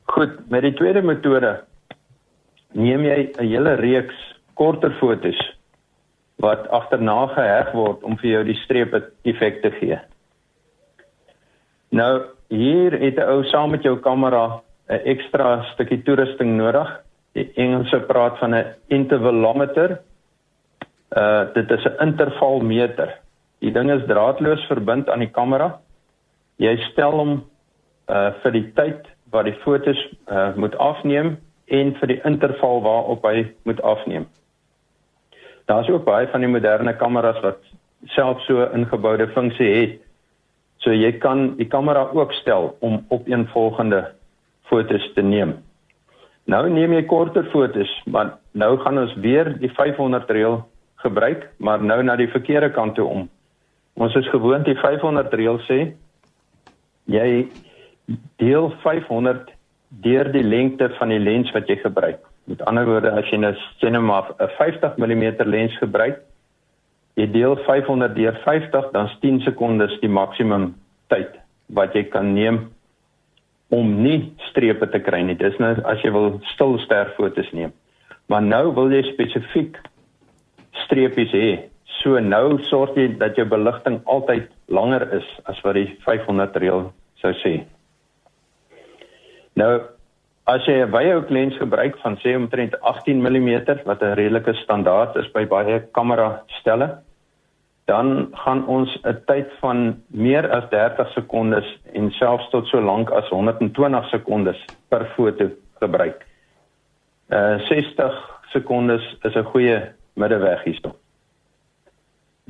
Goed, 0.05 0.49
met 0.49 0.61
die 0.61 0.73
tweede 0.73 1.01
metode 1.01 1.63
neem 2.73 3.03
jy 3.05 3.31
'n 3.39 3.47
hele 3.47 3.73
reeks 3.75 4.15
korter 4.53 4.93
fotos 4.99 5.57
wat 6.41 6.67
agterna 6.69 7.27
geheg 7.27 7.71
word 7.73 8.03
om 8.03 8.17
vir 8.17 8.29
jou 8.29 8.43
die 8.43 8.61
strepe 8.63 9.01
effek 9.23 9.61
te 9.61 9.71
gee. 9.79 9.99
Nou 11.89 12.23
hier 12.49 12.91
het 12.91 13.17
'n 13.17 13.29
ou 13.29 13.43
saam 13.43 13.71
met 13.71 13.83
jou 13.83 13.97
kamera 13.99 14.61
'n 14.89 15.01
ekstra 15.05 15.63
stukkie 15.73 16.03
toerusting 16.03 16.57
nodig. 16.57 16.87
Die 17.33 17.51
Engelse 17.55 17.99
praat 17.99 18.37
van 18.39 18.55
'n 18.55 18.65
intervalometer. 18.87 19.99
Uh 21.15 21.53
dit 21.53 21.71
is 21.71 21.85
'n 21.85 22.01
intervalmeter. 22.03 23.19
Die 23.59 23.71
ding 23.71 23.91
is 23.91 24.05
draadloos 24.07 24.65
verbind 24.67 25.09
aan 25.09 25.19
die 25.19 25.31
kamera. 25.31 25.79
Jy 26.57 26.77
stel 26.91 27.11
hom 27.11 27.43
uh 28.09 28.31
vir 28.43 28.51
die 28.51 28.71
tyd 28.73 29.07
wat 29.31 29.45
die 29.45 29.57
fotos 29.63 29.99
uh 30.27 30.55
moet 30.55 30.75
afneem 30.77 31.37
en 31.67 31.95
vir 31.95 32.07
die 32.07 32.21
interval 32.23 32.81
waarop 32.81 33.23
hy 33.23 33.47
moet 33.63 33.81
afneem. 33.81 34.27
Daar's 35.65 35.89
ook 35.89 36.03
baie 36.03 36.27
van 36.27 36.39
die 36.39 36.49
moderne 36.49 36.95
kameras 36.95 37.39
wat 37.43 37.59
self 38.05 38.41
so 38.41 38.63
ingeboude 38.73 39.27
funksie 39.27 39.73
het. 39.75 39.99
So 40.77 40.93
jy 40.93 41.11
kan 41.19 41.55
die 41.57 41.67
kamera 41.67 42.09
ook 42.13 42.31
stel 42.33 42.75
om 42.79 43.05
op 43.07 43.27
een 43.27 43.47
volgende 43.47 44.11
fotos 44.69 45.13
te 45.13 45.21
neem. 45.21 45.57
Nou 46.47 46.69
neem 46.69 46.93
jy 46.93 47.03
korter 47.03 47.43
fotos, 47.51 47.91
maar 48.05 48.37
nou 48.51 48.77
gaan 48.79 48.97
ons 48.97 49.15
weer 49.19 49.49
die 49.59 49.71
500 49.75 50.29
reël 50.31 50.61
gebruik, 51.03 51.49
maar 51.57 51.83
nou 51.83 52.01
na 52.03 52.15
die 52.15 52.31
verkeerde 52.31 52.71
kant 52.71 52.95
toe 52.95 53.05
om. 53.05 53.27
Ons 53.97 54.15
is 54.15 54.29
gewoond 54.29 54.65
die 54.65 54.77
500 54.77 55.33
reël 55.33 55.59
sê 55.65 55.79
jy 57.07 57.47
deel 58.41 58.71
500 58.83 59.51
deur 60.03 60.31
die 60.31 60.43
lengte 60.43 60.89
van 60.99 61.11
die 61.13 61.19
lens 61.19 61.51
wat 61.55 61.69
jy 61.69 61.79
gebruik. 61.81 62.19
Met 62.47 62.63
ander 62.69 62.85
woorde, 62.87 63.11
as 63.11 63.27
jy 63.31 63.39
net 63.39 64.01
maar 64.01 64.33
'n 64.39 64.49
50 64.57 64.97
mm 64.97 65.23
lens 65.45 65.77
gebruik, 65.77 66.21
jy 67.15 67.27
deel 67.31 67.55
500 67.65 68.15
deur 68.15 68.35
50, 68.45 68.91
dan 68.91 69.05
is 69.05 69.17
10 69.21 69.41
sekondes 69.41 69.99
die 69.99 70.09
maksimum 70.09 70.75
tyd 71.07 71.33
wat 71.73 71.93
jy 71.93 72.03
kan 72.03 72.33
neem 72.33 72.69
om 73.69 74.01
nie 74.03 74.33
strepe 74.49 74.87
te 74.89 74.99
kry 74.99 75.21
nie. 75.21 75.35
Dis 75.35 75.57
nou 75.59 75.73
as 75.83 76.01
jy 76.01 76.11
wil 76.11 76.39
stil 76.53 76.77
ster 76.79 77.11
fotos 77.17 77.51
neem. 77.51 77.73
Maar 78.27 78.41
nou 78.41 78.73
wil 78.75 78.91
jy 78.91 79.03
spesifiek 79.03 79.77
streepies 80.85 81.31
hê. 81.31 81.49
So 82.01 82.19
nou 82.19 82.59
sorg 82.69 82.97
jy 82.97 83.07
dat 83.17 83.37
jou 83.39 83.45
beligting 83.49 84.01
altyd 84.05 84.49
langer 84.67 85.07
is 85.17 85.27
as 85.45 85.59
wat 85.65 85.75
die 85.79 85.89
500 86.05 86.55
reël 86.61 86.91
sou 87.21 87.33
sê. 87.41 87.63
Nou 89.57 89.71
as 90.47 90.63
jy 90.67 90.77
'n 90.83 90.91
wyhoek 90.91 91.29
lens 91.29 91.57
gebruik 91.57 91.97
van 92.03 92.15
sê 92.23 92.35
omtrent 92.35 92.75
18 92.81 93.21
mm 93.21 93.83
wat 93.85 94.01
'n 94.01 94.15
redelike 94.15 94.53
standaard 94.63 95.15
is 95.15 95.27
by 95.33 95.45
baie 95.45 95.79
kamera 95.91 96.43
stelle, 96.59 97.01
dan 97.85 98.29
gaan 98.33 98.67
ons 98.67 98.89
'n 99.03 99.17
tyd 99.25 99.47
van 99.59 100.03
meer 100.07 100.49
as 100.51 100.69
30 100.69 101.11
sekondes 101.13 101.67
en 101.93 102.11
selfs 102.11 102.49
tot 102.49 102.67
so 102.67 102.79
lank 102.79 103.09
as 103.11 103.29
120 103.29 104.09
sekondes 104.09 104.59
per 104.89 105.05
foto 105.15 105.49
gebruik. 105.79 106.25
Uh 107.29 107.59
60 107.67 108.13
sekondes 108.51 109.03
is 109.23 109.35
'n 109.35 109.43
goeie 109.43 109.96
middeweg 110.17 110.63
hierso. 110.65 110.95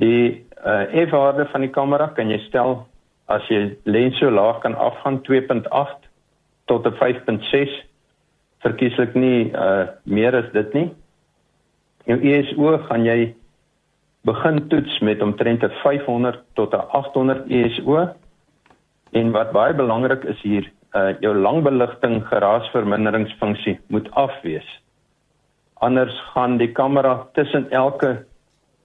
Die 0.02 0.46
uh 0.64 0.86
f-waarde 1.06 1.46
van 1.52 1.66
die 1.66 1.72
kamera 1.74 2.08
kan 2.16 2.30
jy 2.30 2.38
stel 2.46 2.86
as 3.28 3.44
jy 3.52 3.76
lens 3.84 4.18
so 4.18 4.30
laag 4.30 4.62
kan 4.64 4.74
afgaan 4.74 5.20
2.8 5.28 6.08
tot 6.66 6.86
'n 6.86 6.96
5.6 7.00 7.74
verkieslik 8.64 9.14
nie 9.14 9.50
uh 9.52 9.86
meer 10.04 10.34
as 10.36 10.50
dit 10.52 10.74
nie. 10.74 10.88
Jou 12.06 12.18
ESO 12.22 12.78
gaan 12.88 13.04
jy 13.04 13.34
begin 14.24 14.68
toets 14.68 14.98
met 15.00 15.22
omtrent 15.22 15.62
'n 15.62 15.70
500 15.82 16.42
tot 16.54 16.74
'n 16.74 16.88
800 16.90 17.50
ESO. 17.50 18.08
En 19.12 19.30
wat 19.30 19.52
baie 19.52 19.74
belangrik 19.74 20.24
is 20.24 20.40
hier, 20.42 20.64
uh 20.94 21.12
jou 21.20 21.34
langbeligting 21.34 22.26
geraasverminderingsfunksie 22.26 23.78
moet 23.88 24.10
af 24.10 24.32
wees. 24.42 24.68
Anders 25.78 26.20
gaan 26.32 26.56
die 26.58 26.72
kamera 26.72 27.26
tussen 27.32 27.70
elke 27.70 28.24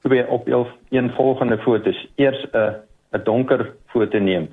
twee 0.03 0.27
op 0.27 0.47
een 0.89 1.12
volgende 1.12 1.57
fotos 1.57 2.07
eers 2.15 2.45
'n 2.51 2.75
'n 3.13 3.23
donker 3.23 3.73
foto 3.85 4.19
neem 4.19 4.47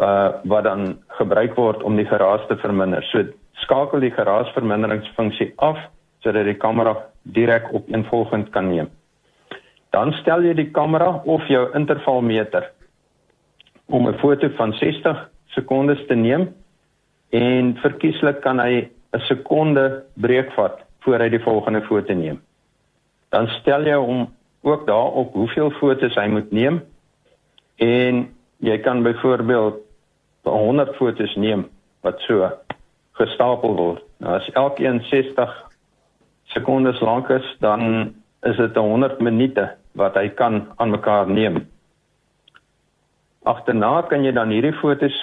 uh 0.00 0.28
wat 0.42 0.64
dan 0.64 0.98
gebruik 1.06 1.54
word 1.54 1.82
om 1.82 1.96
die 1.96 2.06
geraas 2.06 2.46
te 2.46 2.56
verminder. 2.56 3.02
So 3.02 3.22
skakel 3.52 4.00
die 4.00 4.10
geraasverminderingsfunksie 4.10 5.52
af 5.56 5.78
sodat 6.18 6.44
die 6.44 6.56
kamera 6.56 6.96
direk 7.22 7.72
op 7.72 7.88
eenvolgend 7.88 8.50
kan 8.50 8.68
neem. 8.68 8.88
Dan 9.90 10.12
stel 10.12 10.42
jy 10.42 10.54
die 10.54 10.70
kamera 10.70 11.22
of 11.24 11.46
jou 11.46 11.68
intervalmeter 11.74 12.70
om 13.86 14.08
'n 14.08 14.18
foto 14.18 14.48
van 14.56 14.72
60 14.72 15.30
sekondes 15.46 16.06
te 16.06 16.14
neem 16.14 16.54
en 17.30 17.76
verkieslik 17.76 18.40
kan 18.40 18.58
hy 18.58 18.88
'n 19.12 19.20
sekonde 19.20 20.02
breek 20.14 20.52
vat 20.52 20.80
voor 21.04 21.20
hy 21.20 21.28
die 21.28 21.42
volgende 21.44 21.82
foto 21.84 22.16
neem. 22.16 22.40
Dan 23.34 23.48
stel 23.60 23.86
jy 23.86 23.96
hom 24.00 24.26
ook 24.64 24.86
daarop 24.88 25.34
hoeveel 25.36 25.70
fotos 25.80 26.16
hy 26.16 26.26
moet 26.32 26.50
neem 26.52 26.80
en 27.82 28.24
jy 28.64 28.78
kan 28.80 29.02
byvoorbeeld 29.04 29.82
100 30.48 30.96
fotos 30.96 31.34
neem 31.36 31.66
wat 32.04 32.20
so 32.24 32.48
gestapel 33.20 33.76
word. 33.76 34.02
Nou 34.20 34.36
as 34.38 34.48
elkeen 34.56 35.00
60 35.10 35.52
sekondes 36.54 37.00
lank 37.00 37.28
is, 37.32 37.46
dan 37.60 38.14
is 38.44 38.56
dit 38.56 38.76
100 38.76 39.20
minute 39.20 39.68
wat 39.92 40.16
hy 40.18 40.28
kan 40.28 40.64
aan 40.76 40.92
mekaar 40.92 41.28
neem. 41.30 41.64
Agterna 43.44 44.02
kan 44.08 44.24
jy 44.24 44.32
dan 44.32 44.52
hierdie 44.52 44.76
fotos 44.80 45.16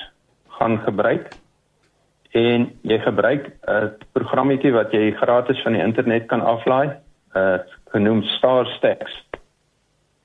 gaan 0.58 0.78
gebruik 0.86 1.32
en 2.32 2.72
jy 2.82 2.98
gebruik 3.00 3.52
'n 3.68 3.92
programmetjie 4.14 4.72
wat 4.72 4.92
jy 4.92 5.12
gratis 5.12 5.62
van 5.62 5.74
die 5.74 5.84
internet 5.84 6.28
kan 6.28 6.42
aflaai, 6.42 6.92
uh 7.36 7.58
genoem 7.92 8.24
Star 8.24 8.66
Stacks. 8.66 9.12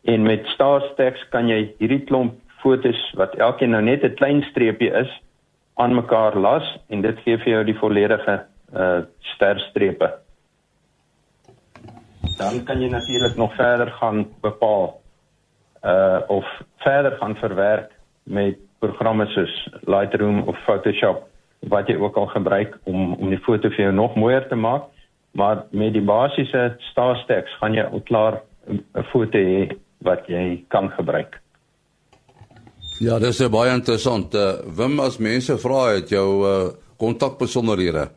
En 0.05 0.23
met 0.23 0.47
Star 0.47 0.81
Stacks 0.93 1.29
kan 1.29 1.49
jy 1.49 1.75
hierdie 1.79 2.05
klomp 2.05 2.35
fotos 2.63 3.13
wat 3.15 3.35
elkeen 3.35 3.71
nou 3.71 3.83
net 3.83 4.05
'n 4.05 4.15
klein 4.15 4.43
streepie 4.43 4.93
is 4.93 5.11
aan 5.75 5.95
mekaar 5.95 6.37
las 6.37 6.79
en 6.89 7.01
dit 7.01 7.19
gee 7.19 7.39
vir 7.39 7.53
jou 7.53 7.65
die 7.65 7.79
volledige 7.79 8.45
uh 8.75 9.01
sterstrepe. 9.21 10.15
Dan 12.39 12.65
kan 12.65 12.81
jy 12.81 12.89
natuurlik 12.89 13.37
nog 13.37 13.55
verder 13.55 13.91
gaan 13.91 14.27
bepaal 14.41 15.01
uh 15.85 16.21
of 16.29 16.47
verder 16.77 17.13
gaan 17.19 17.37
verwerk 17.37 17.91
met 18.23 18.57
programme 18.79 19.27
soos 19.27 19.69
Lightroom 19.87 20.43
of 20.43 20.57
Photoshop 20.65 21.27
wat 21.69 21.89
jy 21.89 21.97
ook 21.99 22.17
al 22.17 22.27
gebruik 22.27 22.79
om 22.85 23.15
om 23.15 23.31
die 23.31 23.43
foto 23.43 23.69
vir 23.69 23.89
jou 23.89 23.95
nog 23.95 24.15
mooier 24.17 24.49
te 24.49 24.59
maak. 24.59 24.83
Maar 25.37 25.65
met 25.71 25.93
die 25.93 26.05
basiese 26.05 26.77
star 26.91 27.17
stacks 27.25 27.57
gaan 27.61 27.75
jy 27.75 27.85
al 27.85 28.01
klaar 28.01 28.41
'n 28.69 29.05
foto 29.13 29.39
hê 29.39 29.77
wat 29.99 30.27
jy 30.29 30.65
kan 30.69 30.91
gebruik. 30.91 31.41
Ja, 33.01 33.19
dis 33.19 33.49
baie 33.49 33.75
interessant. 33.75 34.35
Uh, 34.35 34.65
Wim 34.77 35.01
as 35.01 35.19
mense 35.19 35.59
vra 35.59 35.95
het 35.95 36.09
jou 36.09 36.29
uh 36.47 36.73
kontakbesonderhede. 36.97 38.09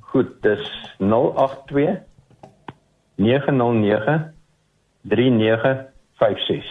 Goed, 0.00 0.42
dis 0.42 0.64
082 0.98 2.02
909 3.14 4.34
3956. 5.02 6.64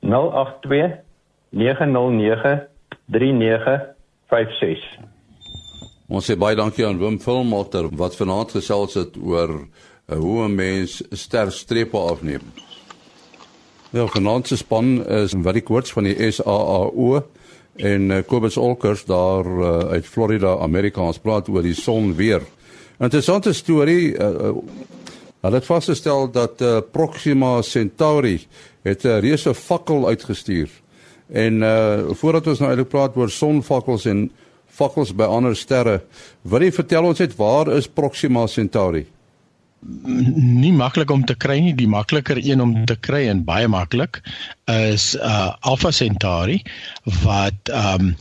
082 0.00 1.02
909 1.50 2.68
3956. 3.10 3.91
Ons 6.08 6.24
sê 6.24 6.36
baie 6.40 6.56
dankie 6.56 6.86
aan 6.88 7.00
Wim 7.00 7.18
Filmotter 7.20 7.90
wat 8.00 8.16
vanaand 8.16 8.54
gesels 8.56 8.96
het 8.96 9.16
oor 9.20 9.50
uh, 9.60 10.16
hoe 10.16 10.48
'n 10.48 10.54
mens 10.54 11.02
sterstrepe 11.10 11.98
afneem. 11.98 12.40
Wel, 13.92 14.08
vanaand 14.08 14.48
se 14.48 14.56
span 14.56 15.04
is 15.04 15.34
ek 15.34 15.68
hoor 15.68 15.84
van 15.84 16.04
die 16.04 16.32
SAAO 16.32 17.22
en 17.76 18.10
uh, 18.10 18.22
Kobus 18.26 18.56
Olkers 18.56 19.04
daar 19.04 19.44
uh, 19.44 19.78
uit 19.92 20.06
Florida, 20.06 20.56
Amerika 20.58 21.00
ons 21.00 21.18
praat 21.18 21.48
oor 21.48 21.62
die 21.62 21.74
son 21.74 22.14
weer. 22.16 22.40
Interessante 23.00 23.52
storie. 23.52 24.16
Uh, 24.16 24.56
hulle 25.42 25.58
het 25.58 25.66
vasgestel 25.66 26.30
dat 26.32 26.60
uh, 26.60 26.80
Proxima 26.92 27.62
Centauri 27.62 28.40
het 28.82 29.04
'n 29.04 29.20
reuse 29.20 29.54
fakkel 29.54 30.06
uitgestuur. 30.06 30.68
En 31.28 31.62
uh 31.62 32.12
voordat 32.18 32.46
ons 32.46 32.60
nou 32.60 32.70
eintlik 32.70 32.90
praat 32.90 33.16
oor 33.16 33.30
sonvakkels 33.30 34.06
en 34.06 34.30
vakkels 34.72 35.12
by 35.14 35.24
ander 35.28 35.56
sterre, 35.56 36.00
wil 36.42 36.64
jy 36.64 36.72
vertel 36.72 37.04
ons 37.04 37.20
net 37.20 37.36
waar 37.36 37.68
is 37.76 37.88
Proxima 37.88 38.46
Centauri? 38.48 39.06
nie 39.82 40.72
maklik 40.72 41.10
om 41.10 41.24
te 41.26 41.34
kry 41.34 41.58
nie 41.62 41.74
die 41.74 41.88
makliker 41.90 42.38
een 42.38 42.60
om 42.62 42.74
te 42.86 42.94
kry 43.02 43.24
en 43.30 43.42
baie 43.46 43.68
maklik 43.70 44.20
is 44.72 45.14
uh 45.16 45.52
Alpha 45.60 45.90
Centauri 45.90 46.62
wat 47.22 47.70
um 47.72 48.14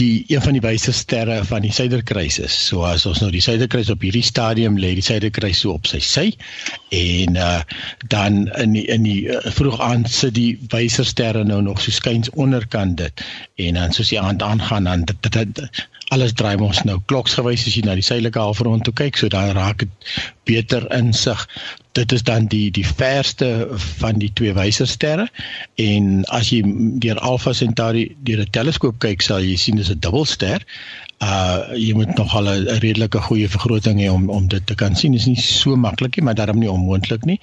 die 0.00 0.24
een 0.28 0.42
van 0.44 0.56
die 0.56 0.62
wyse 0.64 0.92
sterre 0.92 1.40
van 1.48 1.64
die 1.64 1.72
suiderkruis 1.72 2.38
is. 2.44 2.56
So 2.68 2.84
as 2.88 3.06
ons 3.08 3.22
nou 3.24 3.30
die 3.34 3.42
suiderkruis 3.44 3.90
op 3.94 4.04
hierdie 4.06 4.24
stadium 4.26 4.78
lê, 4.78 4.94
die 4.98 5.04
suiderkruis 5.04 5.64
so 5.64 5.74
op 5.76 5.90
sy 5.90 6.00
sy 6.04 6.26
en 6.94 7.36
uh 7.36 7.60
dan 8.08 8.46
in 8.62 8.76
die, 8.76 8.86
in 8.86 9.04
die 9.06 9.20
uh, 9.28 9.42
vroeg 9.52 9.80
aand 9.84 10.10
sit 10.12 10.36
die 10.38 10.52
wyse 10.72 11.04
sterre 11.04 11.44
nou 11.44 11.60
nog 11.62 11.82
so 11.82 11.94
skuins 11.94 12.30
onderkant 12.36 12.98
dit 13.00 13.24
en 13.66 13.80
dan 13.80 13.94
soos 13.96 14.12
die 14.12 14.20
aand 14.20 14.42
aangaan 14.42 14.84
dan 14.88 15.04
dit, 15.08 15.22
dit, 15.22 15.54
dit, 15.54 15.86
alles 16.14 16.32
draai 16.36 16.56
ons 16.64 16.82
nou 16.88 16.98
kloksgewys 17.10 17.66
as 17.68 17.76
jy 17.76 17.84
na 17.84 17.96
die 17.98 18.06
suidelike 18.06 18.40
halfrond 18.40 18.86
toe 18.86 18.94
kyk, 18.96 19.18
so 19.18 19.28
dan 19.32 19.52
raak 19.56 19.84
dit 19.84 20.12
beter 20.48 20.86
insig. 20.96 21.44
Dit 21.98 22.12
is 22.14 22.22
dan 22.22 22.46
die 22.46 22.70
die 22.70 22.86
verste 22.86 23.68
van 23.98 24.20
die 24.22 24.30
twee 24.40 24.54
wysersterre 24.54 25.26
en 25.82 26.22
as 26.38 26.52
jy 26.54 26.62
deur 27.02 27.18
Alpha 27.30 27.52
Centauri 27.52 28.04
deur 28.26 28.44
'n 28.44 28.54
teleskoop 28.58 28.98
kyk, 29.04 29.22
sal 29.22 29.42
jy 29.42 29.56
sien 29.56 29.80
dis 29.80 29.90
'n 29.90 29.98
dubbelster. 29.98 30.66
Uh 31.18 31.74
jy 31.74 31.94
moet 31.98 32.14
nog 32.14 32.34
al 32.38 32.50
'n 32.50 32.78
redelike 32.84 33.20
goeie 33.28 33.48
vergroting 33.48 33.98
hê 34.00 34.10
om 34.10 34.30
om 34.30 34.46
dit 34.48 34.66
te 34.66 34.74
kan 34.74 34.94
sien. 34.96 35.12
Dit 35.12 35.20
is 35.20 35.26
nie 35.26 35.42
so 35.42 35.76
maklik 35.76 36.16
nie, 36.16 36.24
maar 36.24 36.38
daarom 36.38 36.58
nie 36.58 36.70
onmoontlik 36.70 37.24
nie. 37.24 37.40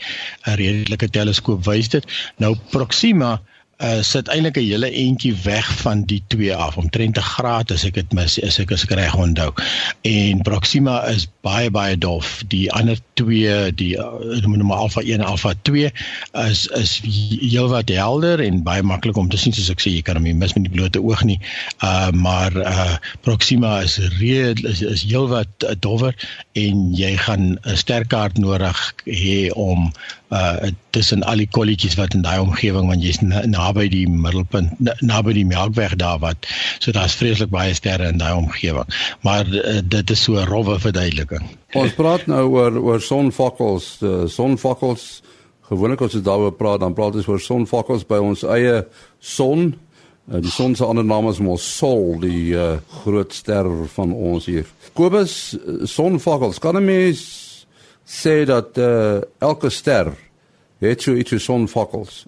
'n 0.47 0.55
Redelike 0.55 1.09
teleskoop 1.09 1.65
wys 1.65 1.89
dit. 1.89 2.05
Nou 2.37 2.55
Proxima 2.71 3.41
uh, 3.83 4.01
sit 4.01 4.27
eintlik 4.27 4.57
'n 4.57 4.67
hele 4.69 4.89
entjie 4.91 5.33
weg 5.43 5.67
van 5.81 6.03
die 6.03 6.23
twee 6.27 6.55
af 6.55 6.77
omtrent 6.77 7.17
'n 7.17 7.21
graad 7.21 7.71
as 7.71 7.83
ek 7.83 7.93
dit 7.93 8.13
mis 8.13 8.39
as 8.43 8.59
ek 8.59 8.71
as 8.71 8.83
ek 8.83 8.91
reg 8.91 9.15
onthou. 9.15 9.51
En 10.01 10.41
Proxima 10.41 11.03
is 11.07 11.27
baie 11.41 11.69
baie 11.71 11.97
dof. 11.97 12.43
Die 12.47 12.71
ander 12.71 12.97
twee, 13.13 13.73
die 13.73 13.97
uh, 13.97 14.39
noem 14.41 14.57
nou 14.57 14.67
maar 14.67 14.77
Alpha 14.77 15.01
1 15.01 15.19
en 15.19 15.25
Alpha 15.25 15.53
2 15.61 15.91
is 16.47 16.67
is 16.67 17.01
heelwat 17.39 17.89
helder 17.89 18.39
en 18.39 18.63
baie 18.63 18.83
maklik 18.83 19.17
om 19.17 19.29
te 19.29 19.37
sien 19.37 19.53
soos 19.53 19.69
ek 19.69 19.81
sê 19.83 19.91
jy 19.91 20.01
kan 20.01 20.15
hom 20.15 20.23
nie 20.23 20.33
mis 20.33 20.53
met 20.53 20.63
die 20.63 20.75
blote 20.75 21.01
oog 21.01 21.23
nie. 21.23 21.39
Uh 21.83 22.11
maar 22.11 22.55
uh 22.55 22.97
Proxima 23.21 23.81
is 23.81 23.97
reed 24.19 24.63
is, 24.63 24.81
is 24.81 25.03
heelwat 25.03 25.67
uh, 25.67 25.75
dowwer 25.79 26.15
en 26.53 26.93
jy 26.95 27.15
gaan 27.17 27.59
'n 27.59 27.77
sterkaart 27.77 28.37
nodig 28.37 28.93
hê 29.05 29.51
om 29.51 29.91
uh 30.31 30.71
tussen 30.89 31.23
al 31.23 31.37
die 31.43 31.49
kolletjies 31.51 31.95
wat 31.99 32.13
in 32.13 32.23
daai 32.25 32.39
omgewing 32.39 32.87
want 32.87 33.03
jy's 33.03 33.21
naby 33.65 33.87
die 33.89 34.05
middelpunt 34.09 34.77
naby 35.01 35.35
die 35.39 35.45
Melkweg 35.47 35.97
daar 36.01 36.19
wat 36.23 36.47
so 36.79 36.93
daar's 36.95 37.17
vreeslik 37.19 37.51
baie 37.53 37.73
sterre 37.77 38.09
in 38.11 38.21
daai 38.21 38.35
omgewing. 38.37 38.89
Maar 39.25 39.49
uh, 39.49 39.79
dit 39.83 40.09
is 40.09 40.23
so 40.23 40.37
'n 40.37 40.47
rowwe 40.49 40.79
verduideliking. 40.79 41.45
Ons 41.73 41.93
praat 41.93 42.27
nou 42.27 42.43
oor 42.49 42.77
oor 42.77 43.01
sonvakkels, 43.01 43.97
uh, 44.01 44.25
sonvakkels. 44.27 45.23
Gewoonlik 45.65 46.01
as 46.01 46.13
ons 46.13 46.23
daaroor 46.23 46.53
praat, 46.53 46.79
dan 46.79 46.93
praat 46.93 47.15
ons 47.15 47.27
oor 47.27 47.41
sonvakkels 47.41 48.05
by 48.05 48.19
ons 48.21 48.43
eie 48.43 48.85
son. 49.19 49.73
Uh, 50.29 50.41
die 50.41 50.51
son 50.51 50.75
se 50.75 50.85
ander 50.85 51.05
naam 51.05 51.29
is 51.29 51.39
mos 51.39 51.65
Sol, 51.77 52.19
die 52.21 52.53
uh, 52.53 52.77
groot 53.01 53.33
ster 53.33 53.65
van 53.95 54.13
ons 54.13 54.45
hier. 54.45 54.65
Kobus, 54.93 55.57
sonvakkels, 55.83 56.59
kan 56.59 56.77
'n 56.77 56.85
mens 56.85 57.65
sê 58.05 58.45
dat 58.45 58.77
uh, 58.77 59.21
elke 59.41 59.69
ster 59.69 60.13
het 60.79 61.01
so 61.01 61.13
iets 61.13 61.29
so 61.29 61.37
sonvakkels? 61.37 62.25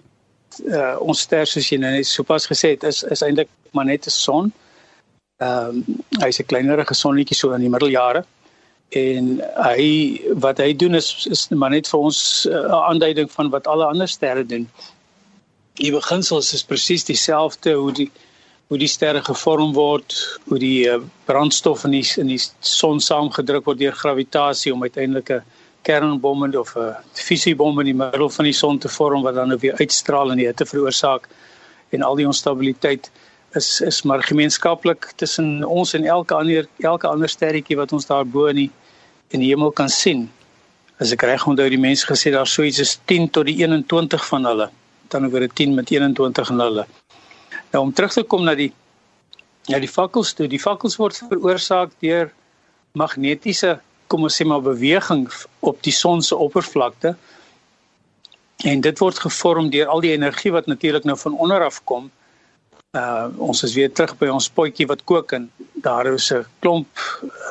Uh, 0.66 0.96
ons 1.00 1.20
ster 1.20 1.46
soos 1.46 1.68
jy 1.72 1.78
nou 1.78 1.90
net 1.92 2.06
sopas 2.06 2.46
gesê 2.50 2.74
het 2.74 2.84
is 2.84 3.02
is 3.02 3.22
eintlik 3.22 3.50
maar 3.72 3.84
net 3.84 4.06
'n 4.06 4.10
son. 4.10 4.52
Ehm 5.40 5.68
um, 5.68 6.02
hy's 6.22 6.40
'n 6.40 6.50
kleinerige 6.50 6.94
sonnetjie 6.94 7.36
so 7.36 7.52
in 7.52 7.60
die 7.60 7.74
middeljare 7.74 8.24
en 8.90 9.42
hy 9.64 10.20
wat 10.40 10.58
hy 10.58 10.72
doen 10.72 10.94
is 10.94 11.26
is 11.30 11.48
maar 11.50 11.70
net 11.70 11.88
vir 11.88 12.00
ons 12.00 12.46
uh, 12.46 12.54
'n 12.54 12.70
uh, 12.70 12.88
aanduiding 12.90 13.30
van 13.30 13.50
wat 13.50 13.66
alle 13.66 13.84
ander 13.84 14.08
sterre 14.08 14.46
doen. 14.46 14.68
Die 15.74 15.92
beginsels 15.92 16.52
is 16.52 16.64
presies 16.64 17.04
dieselfde 17.04 17.72
hoe 17.72 17.92
die 17.92 18.10
hoe 18.68 18.78
die 18.78 18.88
sterre 18.88 19.22
gevorm 19.24 19.72
word, 19.72 20.14
hoe 20.48 20.58
die 20.58 20.88
uh, 20.88 21.00
brandstof 21.24 21.84
in 21.84 21.90
die 21.90 22.06
in 22.16 22.26
die 22.26 22.40
son 22.60 23.00
saamgedruk 23.00 23.64
word 23.64 23.78
deur 23.78 23.92
gravitasie 23.92 24.72
om 24.72 24.82
uiteindelik 24.82 25.30
'n 25.30 25.42
kernbom 25.88 26.44
of 26.60 26.76
'n 26.76 26.94
fisiebom 27.28 27.80
in 27.80 27.88
die 27.90 27.98
middel 28.04 28.30
van 28.30 28.44
die 28.44 28.58
son 28.62 28.78
te 28.78 28.88
vorm 28.88 29.22
wat 29.22 29.34
dan 29.34 29.58
weer 29.58 29.76
uitstraal 29.80 30.30
en 30.30 30.36
die 30.36 30.46
hitte 30.46 30.66
veroorsaak 30.66 31.28
en 31.90 32.02
al 32.02 32.16
die 32.16 32.26
onstabiliteit 32.26 33.10
is 33.54 33.80
is 33.80 34.02
maar 34.02 34.22
gemeenskaplik 34.22 35.12
tussen 35.16 35.64
ons 35.64 35.94
en 35.94 36.04
elke 36.04 36.34
ander 36.34 36.66
elke 36.78 37.08
ander 37.08 37.28
sterretjie 37.28 37.76
wat 37.76 37.92
ons 37.92 38.06
daar 38.06 38.26
bo 38.26 38.46
in 38.46 38.56
die 38.56 38.70
in 39.30 39.40
die 39.40 39.48
hemel 39.52 39.70
kan 39.70 39.88
sien. 39.88 40.28
As 41.00 41.12
ek 41.12 41.22
reg 41.22 41.46
onthou 41.46 41.68
die 41.68 41.80
mense 41.80 42.06
gesê 42.08 42.32
daar 42.32 42.48
sou 42.48 42.64
iets 42.66 42.80
is 42.84 42.98
10 43.06 43.30
tot 43.30 43.46
die 43.46 43.56
21 43.62 44.24
van 44.28 44.44
hulle. 44.48 44.68
Dan 45.08 45.28
oor 45.32 45.40
'n 45.40 45.54
10 45.54 45.74
met 45.74 45.90
21 45.90 46.50
en 46.50 46.60
hulle. 46.60 46.86
Nou 47.72 47.84
om 47.84 47.92
terug 47.92 48.12
te 48.12 48.22
kom 48.22 48.44
na 48.44 48.54
die 48.54 48.72
ja 49.66 49.78
die 49.78 49.88
fakkels 49.88 50.32
toe. 50.32 50.48
Die 50.48 50.60
fakkels 50.60 50.96
word 50.96 51.16
veroorsaak 51.16 51.90
deur 52.00 52.32
magnetiese 52.92 53.80
kom 54.08 54.24
ons 54.26 54.36
sê 54.40 54.46
maar 54.48 54.62
beweging 54.64 55.26
op 55.60 55.82
die 55.86 55.92
son 55.92 56.22
se 56.22 56.36
oppervlakte. 56.36 57.14
En 58.66 58.80
dit 58.80 58.98
word 58.98 59.20
gevorm 59.22 59.68
deur 59.70 59.90
al 59.92 60.02
die 60.04 60.14
energie 60.16 60.52
wat 60.52 60.66
natuurlik 60.66 61.04
nou 61.04 61.16
van 61.18 61.36
onder 61.38 61.64
af 61.64 61.82
kom. 61.84 62.10
Uh 62.96 63.28
ons 63.50 63.62
is 63.62 63.76
weer 63.76 63.92
terug 63.92 64.16
by 64.18 64.30
ons 64.32 64.48
potjie 64.48 64.88
wat 64.88 65.04
kook 65.04 65.32
en 65.36 65.50
daar 65.84 66.08
is 66.12 66.32
'n 66.32 66.44
klomp 66.64 66.88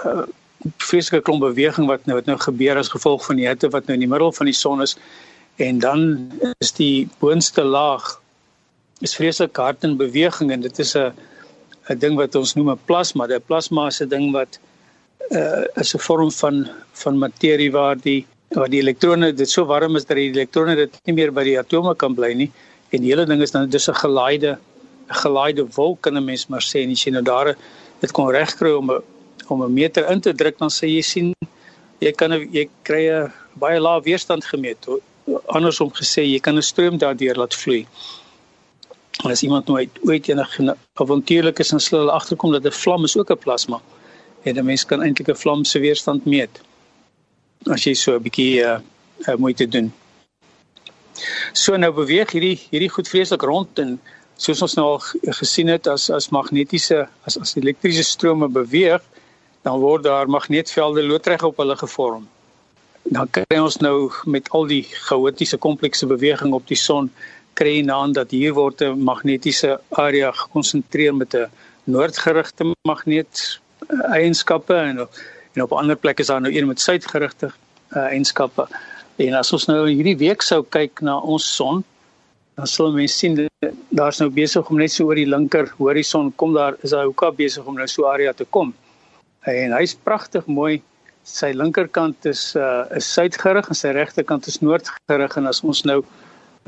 uh, 0.06 0.26
vreeslike 0.78 1.24
klomp 1.24 1.42
beweging 1.42 1.88
wat 1.88 2.06
nou 2.06 2.18
wat 2.18 2.26
nou 2.26 2.38
gebeur 2.38 2.78
as 2.78 2.90
gevolg 2.90 3.26
van 3.26 3.36
die 3.36 3.48
hitte 3.48 3.70
wat 3.70 3.86
nou 3.86 3.94
in 3.94 4.06
die 4.06 4.10
middel 4.10 4.32
van 4.32 4.46
die 4.46 4.58
son 4.58 4.82
is 4.82 4.98
en 5.56 5.80
dan 5.80 6.32
is 6.60 6.72
die 6.72 7.08
boonste 7.20 7.64
laag 7.64 8.20
is 9.00 9.16
vreeslik 9.16 9.58
hard 9.58 9.84
in 9.84 9.98
beweging 9.98 10.52
en 10.52 10.62
dit 10.62 10.80
is 10.80 10.96
'n 10.96 11.14
'n 11.90 12.00
ding 12.00 12.16
wat 12.16 12.36
ons 12.36 12.54
noem 12.56 12.72
'n 12.72 12.80
plasma. 12.86 13.28
'n 13.28 13.42
Plasma 13.46 13.88
is 13.88 14.02
'n 14.02 14.10
ding 14.10 14.32
wat 14.32 14.60
uh, 14.60 14.77
is 15.76 15.94
'n 15.96 16.00
vorm 16.00 16.32
van 16.32 16.70
van 16.94 17.18
materie 17.18 17.72
waar 17.72 17.98
die 17.98 18.26
waar 18.50 18.70
die 18.70 18.80
elektrone 18.80 19.34
dit 19.34 19.50
so 19.50 19.66
warm 19.66 19.96
is 19.96 20.06
dat 20.06 20.18
die 20.18 20.32
elektrone 20.32 20.76
dit 20.76 21.00
nie 21.06 21.14
meer 21.14 21.32
by 21.32 21.44
die 21.44 21.60
atome 21.60 21.96
kan 21.96 22.16
bly 22.16 22.34
nie. 22.34 22.52
En 22.92 23.02
die 23.02 23.12
hele 23.12 23.26
ding 23.26 23.42
is 23.42 23.52
dan 23.52 23.70
dis 23.70 23.90
'n 23.90 23.94
gelaaide 23.94 24.58
gelaaide 25.08 25.66
wolk 25.76 26.02
kan 26.02 26.18
'n 26.18 26.26
mens 26.26 26.48
maar 26.48 26.62
sê. 26.62 26.84
En 26.84 26.92
as 26.92 27.04
jy 27.04 27.12
nou 27.12 27.24
daar 27.24 27.56
dit 28.00 28.12
kon 28.12 28.32
regkry 28.32 28.72
om 28.72 28.92
'n 28.92 29.02
om 29.48 29.64
'n 29.64 29.74
meter 29.74 30.10
in 30.12 30.22
te 30.22 30.34
druk 30.34 30.58
dan 30.58 30.70
sê 30.70 30.88
jy 30.88 31.02
sien 31.02 31.34
jy 32.00 32.12
kan 32.12 32.32
jy 32.32 32.70
kry 32.84 33.10
'n 33.10 33.32
baie 33.54 33.80
lae 33.80 34.02
weerstand 34.02 34.46
gemeet. 34.46 34.88
Andersom 35.48 35.92
gesê 35.92 36.22
jy 36.24 36.40
kan 36.40 36.56
'n 36.56 36.62
stroom 36.62 36.98
daardeur 36.98 37.36
laat 37.36 37.54
vloei. 37.54 37.86
En 39.24 39.32
as 39.32 39.44
iemand 39.44 39.68
nou 39.68 39.88
ooit 40.02 40.28
enige 40.30 40.76
avontuurlik 40.94 41.60
is 41.60 41.72
en 41.72 41.80
hulle 41.90 42.12
agterkom 42.12 42.52
dat 42.52 42.66
'n 42.66 42.72
vlam 42.72 43.04
is 43.04 43.18
ook 43.18 43.32
'n 43.32 43.38
plasma 43.38 43.82
en 44.48 44.58
'n 44.58 44.66
mens 44.66 44.86
kan 44.86 45.02
eintlik 45.04 45.30
'n 45.30 45.42
vlam 45.44 45.66
se 45.66 45.80
weerstand 45.80 46.26
meet 46.26 46.62
as 47.74 47.84
jy 47.86 47.94
so 47.94 48.16
'n 48.16 48.24
bietjie 48.24 48.62
uh, 48.64 48.80
uh, 49.28 49.36
moeite 49.36 49.68
doen. 49.68 49.94
So 51.54 51.76
nou 51.78 51.92
beweeg 51.92 52.32
hierdie 52.32 52.60
hierdie 52.72 52.94
goed 52.96 53.10
vreeslik 53.10 53.42
rond 53.42 53.80
en 53.80 54.00
soos 54.38 54.62
ons 54.62 54.76
nou 54.78 54.86
al 54.94 55.02
gesien 55.42 55.68
het 55.68 55.88
as 55.88 56.10
as 56.10 56.30
magnetiese 56.30 57.08
as 57.26 57.38
as 57.38 57.56
elektriese 57.58 58.04
strome 58.04 58.48
beweeg, 58.48 59.02
dan 59.64 59.80
word 59.80 60.04
daar 60.04 60.30
magneetvelde 60.30 61.04
loodreg 61.04 61.44
op 61.44 61.58
hulle 61.58 61.76
gevorm. 61.76 62.28
Dan 63.04 63.30
kry 63.32 63.60
ons 63.60 63.80
nou 63.80 64.12
met 64.26 64.50
al 64.50 64.68
die 64.68 64.84
chaotiese 64.84 65.58
komplekse 65.58 66.06
beweging 66.06 66.54
op 66.54 66.68
die 66.68 66.80
son 66.80 67.12
kry 67.58 67.80
jy 67.80 67.92
aan 67.92 68.14
dat 68.14 68.32
hier 68.32 68.54
word 68.54 68.82
'n 68.82 69.04
magnetiese 69.04 69.80
area 69.90 70.32
gekonsentreer 70.32 71.16
met 71.16 71.34
'n 71.34 71.50
noordgerigte 71.86 72.64
magneet 72.84 73.60
eienskappe 73.90 74.76
en 74.76 75.08
en 75.58 75.64
op 75.64 75.74
ander 75.74 75.98
plekke 75.98 76.22
is 76.22 76.30
daar 76.30 76.42
nou 76.42 76.54
een 76.54 76.68
met 76.68 76.80
suidgerigte 76.80 77.50
uh, 77.50 78.04
eienskappe. 78.12 78.68
En 79.18 79.34
as 79.34 79.50
ons 79.54 79.66
nou 79.66 79.88
hierdie 79.90 80.18
week 80.20 80.44
sou 80.46 80.60
kyk 80.70 81.02
na 81.02 81.16
ons 81.18 81.46
son, 81.56 81.82
dan 82.58 82.70
sal 82.70 82.92
mense 82.94 83.18
sien 83.18 83.40
daar's 83.90 84.20
nou 84.22 84.30
besig 84.34 84.70
om 84.70 84.78
net 84.78 84.94
so 84.94 85.08
oor 85.10 85.18
die 85.18 85.30
linker 85.30 85.72
horison 85.80 86.30
kom 86.42 86.54
daar 86.54 86.78
is 86.86 86.94
daar 86.94 87.08
hoeka 87.10 87.32
besig 87.38 87.66
om 87.66 87.78
nou 87.78 87.88
so 87.90 88.06
area 88.10 88.34
te 88.38 88.46
kom. 88.50 88.74
En 89.50 89.74
hy's 89.78 89.96
pragtig 90.06 90.46
mooi. 90.46 90.82
Sy 91.28 91.52
linkerkant 91.58 92.26
is 92.30 92.54
uh 92.56 92.86
is 92.98 93.10
suidgerig 93.14 93.68
en 93.68 93.78
sy 93.78 93.92
regterkant 93.98 94.48
is 94.48 94.62
noordgerig 94.62 95.38
en 95.42 95.50
as 95.50 95.64
ons 95.66 95.84
nou 95.90 96.04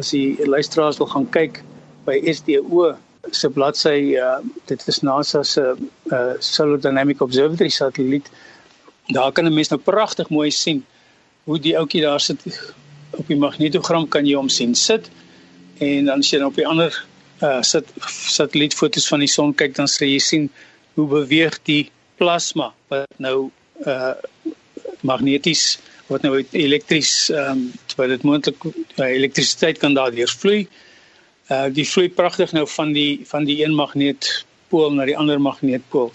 as 0.01 0.11
die 0.15 0.35
luisteraars 0.45 0.99
wil 0.99 1.09
gaan 1.13 1.29
kyk 1.35 1.61
by 2.05 2.17
SDO 2.33 2.89
se 3.31 3.49
bladsy 3.53 4.15
uh 4.19 4.39
dit 4.71 4.87
is 4.93 5.01
NASA 5.05 5.43
se 5.43 5.63
uh 6.11 6.33
Solar 6.39 6.79
Dynamic 6.79 7.21
Observatory 7.21 7.69
satelliet. 7.69 8.29
Daar 9.07 9.31
kan 9.31 9.45
'n 9.45 9.53
mens 9.53 9.69
nou 9.69 9.81
pragtig 9.81 10.29
mooi 10.29 10.51
sien 10.51 10.85
hoe 11.43 11.59
die 11.59 11.77
ouetjie 11.77 12.01
daar 12.01 12.19
sit 12.19 12.41
op 13.17 13.27
die 13.27 13.37
magnetogram 13.37 14.07
kan 14.07 14.25
jy 14.25 14.35
hom 14.37 14.49
sien 14.49 14.75
sit 14.75 15.09
en 15.77 16.05
dan 16.05 16.19
as 16.19 16.29
jy 16.29 16.39
nou 16.41 16.49
op 16.51 16.59
die 16.59 16.67
ander 16.67 16.93
uh 17.41 17.61
sit 17.61 17.87
satellietfoto's 18.35 19.07
van 19.07 19.23
die 19.23 19.31
son 19.31 19.53
kyk 19.55 19.75
dan 19.75 19.87
sê 19.87 20.09
jy 20.09 20.19
sien 20.19 20.49
hoe 20.95 21.07
beweeg 21.07 21.59
die 21.69 21.89
plasma 22.19 22.73
wat 22.91 23.07
nou 23.17 23.49
uh 23.85 24.13
magneties 25.01 25.79
wat 26.09 26.25
nou 26.25 26.33
elektries 26.51 27.29
ehm 27.29 27.51
um, 27.51 27.65
terwyl 27.87 28.13
dit 28.15 28.27
moontlik 28.27 28.65
uh, 28.65 29.05
elektrisiteit 29.05 29.79
kan 29.79 29.95
daardeur 29.97 30.31
vloei 30.41 30.67
uh 31.53 31.67
die 31.73 31.87
vloei 31.87 32.09
pragtig 32.21 32.53
nou 32.57 32.65
van 32.67 32.93
die 32.93 33.21
van 33.31 33.47
die 33.49 33.61
een 33.63 33.75
magneetpool 34.69 34.93
na 34.93 35.05
die 35.05 35.17
ander 35.17 35.39
magneetpool. 35.39 36.11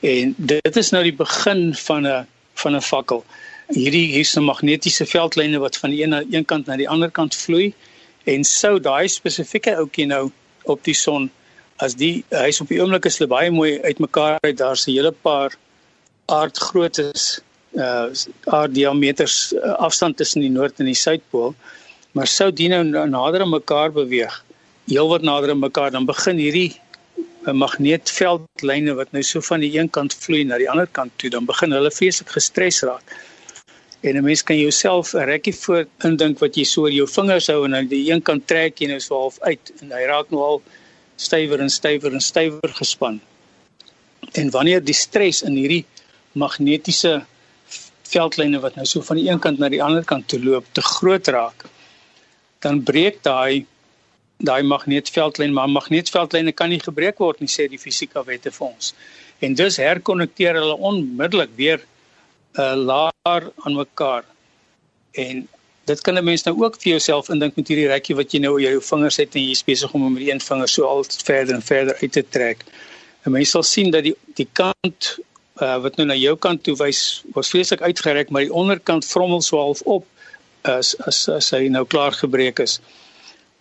En 0.00 0.34
dit 0.36 0.76
is 0.76 0.90
nou 0.90 1.02
die 1.02 1.14
begin 1.14 1.74
van 1.74 2.06
'n 2.06 2.26
van 2.54 2.76
'n 2.76 2.80
fakkel. 2.80 3.24
Hierdie 3.68 4.12
hier's 4.12 4.36
'n 4.36 4.44
magnetiese 4.44 5.06
veldlyne 5.06 5.58
wat 5.58 5.76
van 5.76 5.90
die 5.90 6.02
een 6.02 6.10
na 6.10 6.22
een 6.30 6.44
kant 6.44 6.66
na 6.66 6.76
die 6.76 6.88
ander 6.88 7.10
kant 7.10 7.34
vloei 7.34 7.74
en 8.24 8.44
sou 8.44 8.80
daai 8.80 9.08
spesifieke 9.08 9.76
ouetjie 9.76 10.06
nou 10.06 10.30
op 10.64 10.84
die 10.84 10.94
son 10.94 11.30
as 11.76 11.94
die 11.94 12.24
hy's 12.30 12.60
op 12.60 12.68
die 12.68 12.80
oomblik 12.80 13.06
is 13.06 13.18
hulle 13.18 13.28
baie 13.28 13.50
mooi 13.50 13.80
uitmekaar 13.82 14.38
uit 14.42 14.56
daar's 14.58 14.86
'n 14.86 14.92
hele 14.92 15.12
paar 15.12 15.56
aardgroottes 16.26 17.40
uh 17.74 18.10
aarddiameters 18.44 19.52
uh, 19.52 19.74
afstand 19.78 20.16
tussen 20.16 20.40
die 20.40 20.50
noord 20.50 20.78
en 20.78 20.86
die 20.86 20.94
suidpool 20.94 21.54
maar 22.12 22.26
sou 22.26 22.52
die 22.52 22.68
nou 22.68 22.84
nader 22.84 23.40
aan 23.40 23.50
mekaar 23.50 23.92
beweeg 23.92 24.44
heelwat 24.86 25.22
nader 25.22 25.50
aan 25.50 25.58
mekaar 25.58 25.90
dan 25.90 26.04
begin 26.04 26.36
hierdie 26.36 26.81
magneetveldlyne 27.50 28.94
wat 28.94 29.12
nou 29.12 29.22
so 29.26 29.42
van 29.42 29.60
die 29.60 29.72
een 29.74 29.90
kant 29.90 30.14
vloei 30.14 30.44
na 30.46 30.58
die 30.58 30.70
ander 30.70 30.86
kant 30.86 31.12
toe 31.18 31.30
dan 31.30 31.46
begin 31.48 31.74
hulle 31.74 31.90
feeslik 31.90 32.30
gestres 32.36 32.82
raak. 32.86 33.16
En 34.02 34.16
'n 34.16 34.24
mens 34.24 34.42
kan 34.42 34.58
jouself 34.58 35.14
'n 35.14 35.26
rekkie 35.26 35.54
voor 35.54 35.86
indink 36.04 36.38
wat 36.38 36.54
jy 36.56 36.64
so 36.64 36.82
oor 36.82 36.90
jou 36.90 37.08
vingers 37.08 37.46
hou 37.46 37.64
en 37.64 37.74
aan 37.74 37.88
die 37.88 38.10
een 38.10 38.22
kant 38.22 38.46
trek 38.46 38.78
jy 38.78 38.86
nou 38.86 39.00
so 39.00 39.14
half 39.14 39.40
uit 39.40 39.72
en 39.80 39.90
hy 39.90 40.04
raak 40.06 40.30
nou 40.30 40.42
al 40.42 40.62
stywer 41.16 41.60
en 41.60 41.70
stywer 41.70 42.12
en 42.12 42.20
stywer 42.20 42.72
gespan. 42.74 43.20
En 44.32 44.50
wanneer 44.50 44.84
die 44.84 44.94
stres 44.94 45.42
in 45.42 45.54
hierdie 45.56 45.84
magnetiese 46.32 47.24
veldlyne 48.02 48.60
wat 48.60 48.76
nou 48.76 48.86
so 48.86 49.00
van 49.00 49.16
die 49.16 49.28
een 49.28 49.38
kant 49.38 49.58
na 49.58 49.68
die 49.68 49.82
ander 49.82 50.04
kant 50.04 50.28
toe 50.28 50.40
loop 50.42 50.64
te 50.72 50.82
groot 50.82 51.28
raak, 51.28 51.64
dan 52.58 52.82
breek 52.82 53.22
daai 53.22 53.66
daai 54.46 54.62
magneetveldlyn, 54.66 55.54
maar 55.54 55.70
magneetveldlyne 55.70 56.52
kan 56.52 56.72
nie 56.72 56.80
gebreek 56.82 57.18
word 57.22 57.40
nie 57.40 57.50
sê 57.50 57.68
die 57.70 57.80
fisika 57.80 58.24
wette 58.26 58.50
vir 58.50 58.68
ons. 58.68 58.92
En 59.42 59.54
dus 59.58 59.78
herkonnekteer 59.80 60.58
hulle 60.60 60.76
onmiddellik 60.90 61.50
weer 61.58 61.82
uh, 62.58 62.74
laar 62.76 63.48
aan 63.64 63.74
mekaar. 63.78 64.24
En 65.18 65.48
dit 65.84 66.00
kan 66.00 66.18
'n 66.18 66.24
mens 66.24 66.42
nou 66.42 66.54
ook 66.62 66.76
vir 66.80 66.90
jouself 66.90 67.28
indink 67.28 67.56
met 67.56 67.68
hierdie 67.68 67.88
rekkie 67.88 68.16
wat 68.16 68.32
jy 68.32 68.40
nou 68.40 68.52
oor 68.52 68.60
jou 68.60 68.82
vingers 68.82 69.16
het 69.16 69.34
en 69.34 69.48
jy's 69.48 69.64
besig 69.64 69.92
om 69.92 70.12
met 70.12 70.28
een 70.28 70.40
vinger 70.40 70.68
so 70.68 70.86
al 70.86 71.04
verder 71.24 71.54
en 71.54 71.62
verder 71.62 71.96
uit 72.02 72.12
te 72.12 72.24
trek. 72.28 72.64
'n 73.24 73.30
Mens 73.30 73.50
sal 73.50 73.62
sien 73.62 73.90
dat 73.90 74.02
die 74.02 74.14
die 74.34 74.48
kant 74.52 75.18
uh, 75.60 75.78
wat 75.82 75.96
nou 75.96 76.06
na 76.06 76.14
jou 76.14 76.36
kant 76.36 76.62
toe 76.62 76.76
wys, 76.76 77.22
was 77.34 77.50
vreeslik 77.50 77.80
uitgerek, 77.80 78.30
maar 78.30 78.42
die 78.42 78.52
onderkant 78.52 79.06
vrommel 79.06 79.40
so 79.40 79.58
half 79.58 79.80
op 79.82 80.06
as 80.62 80.94
as 81.06 81.28
as 81.28 81.50
hy 81.50 81.68
nou 81.68 81.84
klaar 81.86 82.12
gebreek 82.12 82.58
is. 82.58 82.80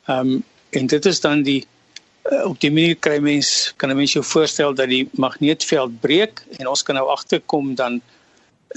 Ehm 0.08 0.20
um, 0.20 0.44
en 0.71 0.88
dit 0.88 1.05
is 1.05 1.19
dan 1.19 1.43
die 1.43 1.65
uh, 2.31 2.45
op 2.45 2.60
die 2.63 2.71
manier 2.71 2.95
kry 2.95 3.17
mens 3.19 3.73
kan 3.77 3.89
'n 3.89 3.95
mens 3.95 4.13
jou 4.13 4.23
voorstel 4.23 4.73
dat 4.73 4.89
die 4.89 5.10
magneetveld 5.12 5.99
breek 5.99 6.43
en 6.57 6.67
ons 6.67 6.84
kan 6.84 6.95
nou 6.95 7.07
agterkom 7.07 7.75
dan 7.75 8.01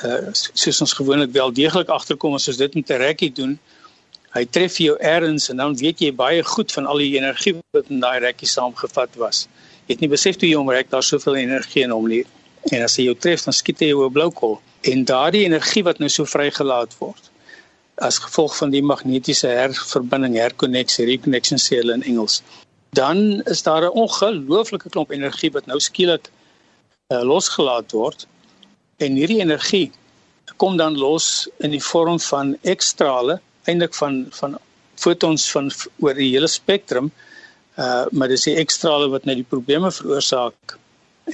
uh 0.04 0.28
soos 0.32 0.80
ons 0.80 0.92
gewoonlik 0.92 1.32
wel 1.32 1.52
deeglik 1.52 1.88
agterkom 1.88 2.34
as 2.34 2.48
ons 2.48 2.56
dit 2.56 2.74
met 2.74 2.90
'n 2.90 3.02
rekkie 3.06 3.32
doen. 3.32 3.58
Hy 4.34 4.44
tref 4.44 4.78
jou 4.78 4.96
ergens 4.98 5.48
en 5.48 5.56
dan 5.56 5.76
weet 5.76 6.00
jy 6.00 6.12
baie 6.12 6.42
goed 6.42 6.72
van 6.72 6.86
al 6.86 6.98
die 6.98 7.16
energie 7.16 7.54
wat 7.70 7.84
in 7.88 8.00
daai 8.00 8.18
rekkie 8.18 8.48
saamgevat 8.48 9.14
was. 9.16 9.46
Jy 9.86 9.94
het 9.94 10.00
nie 10.00 10.08
besef 10.08 10.36
toe 10.36 10.48
jy 10.48 10.56
hom 10.56 10.70
rek 10.70 10.90
daar 10.90 11.02
soveel 11.02 11.36
energie 11.36 11.82
in 11.82 11.90
hom 11.90 12.08
nie. 12.08 12.24
En 12.72 12.82
as 12.82 12.96
hy 12.96 13.04
jou 13.04 13.14
tref 13.14 13.44
dan 13.44 13.54
skiet 13.54 13.78
hy 13.80 13.86
jou 13.86 14.06
'n 14.06 14.12
blou 14.12 14.30
kol. 14.30 14.60
En 14.82 15.04
daardie 15.04 15.44
energie 15.44 15.84
wat 15.84 15.98
nou 15.98 16.08
so 16.08 16.24
vrygelaat 16.24 16.98
word 16.98 17.30
as 18.02 18.18
gevolg 18.18 18.56
van 18.56 18.70
die 18.70 18.82
magnetiese 18.82 19.48
herverbinding, 19.48 20.36
herkonneksie, 20.40 21.06
reconnection 21.06 21.58
sê 21.58 21.78
hulle 21.80 21.94
in 21.94 22.02
Engels. 22.02 22.42
Dan 22.94 23.42
is 23.50 23.62
daar 23.62 23.84
'n 23.84 23.96
ongelooflike 24.04 24.88
klomp 24.88 25.10
energie 25.10 25.50
wat 25.52 25.66
nou 25.66 25.78
skielik 25.80 26.30
uh, 27.12 27.22
losgelaat 27.22 27.92
word 27.92 28.26
en 29.02 29.18
hierdie 29.18 29.40
energie 29.40 29.90
kom 30.56 30.76
dan 30.76 30.96
los 30.98 31.48
in 31.58 31.70
die 31.74 31.82
vorm 31.82 32.20
van 32.20 32.54
ekstrale 32.62 33.40
eintlik 33.64 33.94
van 33.94 34.26
van 34.38 34.58
fotons 35.00 35.50
van 35.50 35.70
oor 36.04 36.14
die 36.14 36.30
hele 36.34 36.50
spektrum 36.50 37.10
uh 37.76 38.04
maar 38.12 38.30
dis 38.30 38.46
die 38.46 38.56
ekstrale 38.62 39.08
wat 39.10 39.24
nou 39.26 39.34
die 39.40 39.50
probleme 39.54 39.90
veroorsaak 39.92 40.76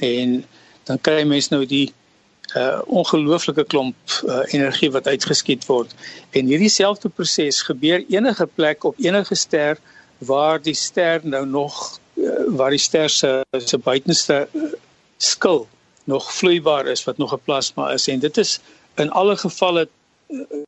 en 0.01 0.41
dan 0.89 1.01
kry 1.07 1.23
mense 1.23 1.53
nou 1.53 1.65
die 1.65 1.91
uh 2.55 2.79
ongelooflike 2.85 3.63
klomp 3.63 3.95
uh, 4.25 4.39
energie 4.51 4.91
wat 4.91 5.07
uitgeskiet 5.07 5.65
word. 5.65 5.93
En 6.35 6.45
hierdie 6.45 6.69
selfde 6.69 7.09
proses 7.09 7.61
gebeur 7.61 8.03
enige 8.09 8.47
plek 8.55 8.83
op 8.83 8.95
enige 8.99 9.35
ster 9.35 9.79
waar 10.17 10.61
die 10.61 10.75
ster 10.75 11.21
nou 11.23 11.45
nog 11.45 11.99
uh, 12.13 12.31
waar 12.47 12.69
die 12.69 12.81
ster 12.81 13.09
se 13.09 13.41
se 13.57 13.77
buitenste 13.77 14.47
uh, 14.51 14.73
skil 15.17 15.67
nog 16.03 16.33
vloeibaar 16.33 16.87
is 16.87 17.03
wat 17.03 17.17
nog 17.17 17.33
'n 17.33 17.41
plasma 17.45 17.91
is. 17.91 18.07
En 18.07 18.19
dit 18.19 18.37
is 18.37 18.59
in 18.95 19.11
alle 19.11 19.37
gevalle 19.37 19.87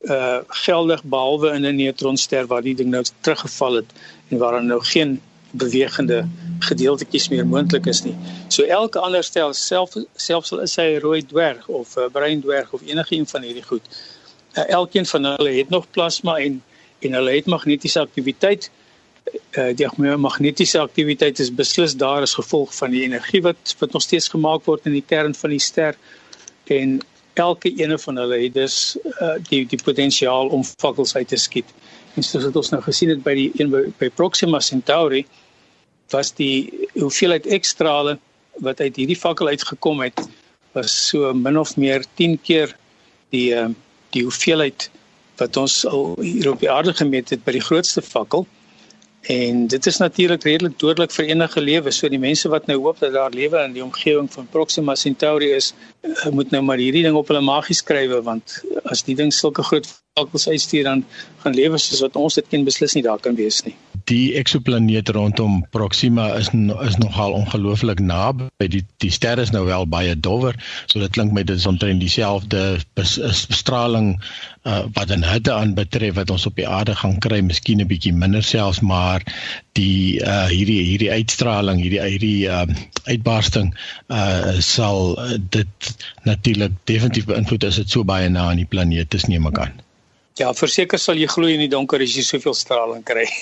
uh 0.02 0.38
geldig 0.48 1.04
behalwe 1.04 1.52
in 1.52 1.66
'n 1.66 1.76
neutronster 1.76 2.48
waar 2.48 2.62
die 2.62 2.76
ding 2.76 2.90
nou 2.90 3.04
teruggeval 3.20 3.74
het 3.74 3.92
en 4.28 4.38
waar 4.38 4.52
daar 4.52 4.64
nou 4.64 4.84
geen 4.84 5.22
bewegende 5.54 6.24
gedeeltetjies 6.66 7.30
meer 7.30 7.48
moontlik 7.48 7.86
is 7.92 8.04
nie. 8.04 8.16
So 8.48 8.64
elke 8.64 9.00
ander 9.00 9.24
stel 9.24 9.54
self 9.54 9.96
selfs 10.16 10.54
al 10.54 10.64
is 10.66 10.76
hy 10.82 10.88
'n 10.96 11.02
rooi 11.06 11.22
dwerg 11.26 11.68
of 11.68 11.98
'n 11.98 12.12
bruin 12.12 12.42
dwerg 12.42 12.74
of 12.74 12.82
enige 12.82 13.16
een 13.16 13.28
van 13.28 13.42
hierdie 13.42 13.68
goed. 13.72 13.86
Uh, 14.54 14.70
elkeen 14.70 15.06
van 15.06 15.24
hulle 15.24 15.52
het 15.52 15.70
nog 15.70 15.90
plasma 15.92 16.38
en 16.38 16.62
en 17.00 17.14
hulle 17.14 17.36
het 17.36 17.46
magnetiese 17.46 18.00
aktiwiteit. 18.00 18.72
Uh 18.72 18.84
uh, 19.58 19.72
die 19.76 20.18
magnetiese 20.18 20.80
aktiwiteit 20.80 21.40
is 21.40 21.52
beslis 21.54 21.96
daar 21.96 22.26
as 22.26 22.36
gevolg 22.38 22.74
van 22.76 22.92
die 22.92 23.04
energie 23.08 23.42
wat 23.46 23.76
wat 23.80 23.96
nog 23.96 24.02
steeds 24.02 24.30
gemaak 24.34 24.66
word 24.70 24.86
in 24.90 24.98
die 24.98 25.06
kern 25.06 25.36
van 25.36 25.54
die 25.54 25.62
ster 25.62 25.98
en 26.74 27.00
elke 27.40 27.72
ene 27.82 27.98
van 27.98 28.20
hulle 28.22 28.40
het 28.44 28.54
dus 28.54 28.98
uh, 29.04 29.36
die 29.50 29.64
die 29.70 29.80
potensiaal 29.84 30.52
om 30.54 30.64
fakkels 30.64 31.16
uit 31.16 31.28
te 31.28 31.40
skiet. 31.42 31.70
En 32.14 32.24
soos 32.24 32.46
wat 32.46 32.60
ons 32.62 32.70
nou 32.70 32.82
gesien 32.86 33.10
het 33.10 33.24
by 33.26 33.34
die 33.34 33.50
een 33.58 33.72
by, 33.74 33.88
by 33.98 34.10
Proxima 34.14 34.60
Centauri 34.62 35.24
was 36.14 36.32
die 36.38 36.88
hoeveelheid 36.94 37.50
ekstrale 37.58 38.18
wat 38.64 38.80
uit 38.80 38.96
hierdie 39.02 39.20
fakkel 39.20 39.50
uitgekom 39.54 40.02
het 40.06 40.22
was 40.74 40.94
so 41.10 41.34
min 41.34 41.58
of 41.60 41.76
meer 41.78 42.06
10 42.16 42.40
keer 42.42 42.76
die 43.34 43.50
uh, 43.54 43.70
die 44.14 44.24
hoeveelheid 44.26 44.90
wat 45.42 45.58
ons 45.58 45.80
al 45.90 46.14
hier 46.22 46.52
op 46.52 46.60
die 46.62 46.72
aarde 46.72 46.94
gemeet 46.94 47.34
het 47.34 47.42
by 47.46 47.56
die 47.56 47.64
grootste 47.66 48.04
fakkel. 48.06 48.46
En 49.34 49.68
dit 49.72 49.86
is 49.90 49.98
natuurlik 49.98 50.44
redelik 50.44 50.76
dodelik 50.80 51.14
vir 51.16 51.32
enige 51.32 51.62
lewe. 51.62 51.92
So 51.92 52.10
die 52.12 52.22
mense 52.22 52.50
wat 52.54 52.68
nou 52.70 52.78
hoop 52.84 53.00
dat 53.02 53.16
daar 53.16 53.34
lewe 53.34 53.64
in 53.64 53.74
die 53.74 53.84
omgewing 53.84 54.30
van 54.34 54.50
Proxima 54.52 54.96
Centauri 55.00 55.50
is, 55.56 55.72
moet 56.32 56.52
nou 56.52 56.62
maar 56.68 56.82
hierdie 56.82 57.04
ding 57.06 57.16
op 57.16 57.30
hulle 57.32 57.42
magie 57.42 57.78
skrywe 57.78 58.22
want 58.28 58.60
as 58.92 59.06
die 59.08 59.16
ding 59.20 59.32
sulke 59.34 59.64
groot 59.64 59.88
vakkels 60.20 60.48
uitstuur 60.48 60.90
dan 60.90 61.06
gaan 61.44 61.56
lewe 61.58 61.80
soos 61.82 62.04
wat 62.06 62.20
ons 62.20 62.40
dit 62.40 62.52
ken 62.52 62.68
beslis 62.68 62.96
nie 62.98 63.06
daar 63.08 63.24
kan 63.24 63.40
wees 63.40 63.64
nie 63.68 63.76
die 64.10 64.36
eksoplaneet 64.40 65.10
rondom 65.16 65.62
Proxima 65.72 66.28
is 66.36 66.50
is 66.88 66.98
nogal 67.00 67.36
ongelooflik 67.38 68.00
naby. 68.00 68.50
Die 68.58 68.84
die 69.04 69.12
ster 69.12 69.40
is 69.40 69.52
nou 69.56 69.66
wel 69.66 69.88
baie 69.88 70.16
dowwer, 70.16 70.58
so 70.88 71.00
dit 71.00 71.12
klink 71.16 71.32
met 71.32 71.48
dit 71.48 71.58
is 71.60 71.68
omtrent 71.70 72.04
dieselfde 72.04 72.80
bestraling 72.96 74.16
uh, 74.64 74.84
wat 74.96 75.08
dan 75.08 75.24
hitte 75.28 75.54
aan 75.54 75.76
betref 75.78 76.16
wat 76.20 76.32
ons 76.36 76.48
op 76.50 76.56
die 76.60 76.68
aarde 76.68 76.96
gaan 76.96 77.20
kry, 77.20 77.42
miskien 77.42 77.82
'n 77.82 77.88
bietjie 77.88 78.14
minder 78.14 78.44
selfs, 78.44 78.82
maar 78.82 79.24
die 79.74 80.20
uh, 80.20 80.48
hierdie 80.52 80.82
hierdie 80.84 81.12
uitstraling, 81.12 81.82
hierdie 81.82 82.04
hierdie 82.04 82.48
uh, 82.48 82.68
uitbarsting 83.08 83.74
uh, 84.08 84.60
sal 84.60 85.16
dit 85.50 85.93
natuurlik 86.24 86.72
definitief 86.90 87.26
beïnvloed 87.26 87.64
as 87.64 87.76
dit 87.82 87.90
so 87.90 88.04
baie 88.04 88.30
na 88.30 88.50
aan 88.50 88.62
die 88.62 88.70
planeet 88.70 89.14
is 89.14 89.26
neem 89.32 89.48
ek 89.48 89.60
aan. 89.60 89.82
Ja, 90.40 90.54
verseker 90.54 91.00
sal 91.00 91.18
jy 91.22 91.28
glo 91.30 91.48
in 91.48 91.60
die 91.60 91.70
donker 91.70 92.02
as 92.02 92.16
jy 92.18 92.24
soveel 92.26 92.56
straling 92.58 93.04
kry. 93.06 93.28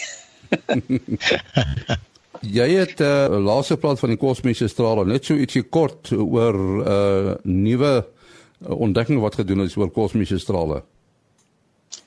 Jy 2.41 2.67
het 2.73 2.99
'n 2.99 3.03
uh, 3.03 3.25
eh, 3.25 3.37
laaste 3.37 3.77
praat 3.77 3.99
van 3.99 4.09
die 4.09 4.17
kosmiese 4.17 4.67
strale, 4.67 5.05
net 5.05 5.25
so 5.25 5.35
ietsie 5.35 5.61
kort 5.61 6.11
oor 6.11 6.55
'n 6.57 6.81
uh, 6.81 7.35
nuwe 7.43 7.93
uh, 8.01 8.81
ontdekking 8.81 9.19
wat 9.21 9.35
gedoen 9.35 9.61
is 9.61 9.75
oor 9.77 9.91
kosmiese 9.91 10.39
strale. 10.39 10.81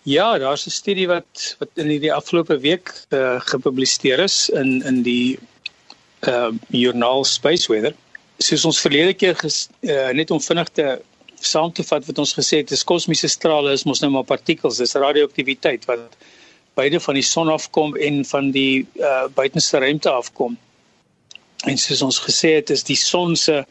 Ja, 0.02 0.38
daar's 0.38 0.66
'n 0.66 0.70
studie 0.70 1.06
wat 1.06 1.56
wat 1.58 1.70
in 1.74 1.88
hierdie 1.88 2.12
afgelope 2.12 2.58
week 2.58 2.92
uh, 3.10 3.40
gepubliseer 3.40 4.18
is 4.18 4.48
in 4.48 4.82
in 4.82 5.02
die 5.02 5.38
uh 6.26 6.50
journal 6.68 7.24
Space 7.24 7.72
Weather. 7.72 7.94
Soos 8.42 8.64
ons 8.66 8.80
verlede 8.82 9.14
keer 9.14 9.36
ges, 9.38 9.68
uh, 9.86 10.10
net 10.16 10.30
om 10.34 10.40
vinnig 10.42 10.70
te 10.74 10.88
saam 11.44 11.72
te 11.72 11.84
vat 11.84 12.06
wat 12.08 12.18
ons 12.18 12.34
gesê 12.34 12.62
het, 12.62 12.72
is 12.72 12.84
kosmiese 12.86 13.28
strale 13.28 13.74
is 13.76 13.84
mos 13.84 14.00
nou 14.02 14.10
maar 14.14 14.26
partikels, 14.28 14.80
dis 14.80 14.96
radioaktiwiteit 14.96 15.84
wat 15.90 16.16
beide 16.74 17.00
van 17.00 17.18
die 17.18 17.26
son 17.26 17.50
afkom 17.52 17.94
en 18.00 18.22
van 18.26 18.50
die 18.54 18.86
uh, 18.98 19.26
buitenste 19.34 19.78
ruimte 19.78 20.10
afkom. 20.10 20.56
En 21.68 21.78
soos 21.80 22.02
ons 22.02 22.20
gesê 22.24 22.56
het, 22.58 22.72
is 22.74 22.84
die 22.86 22.98
son 22.98 23.36
se 23.36 23.62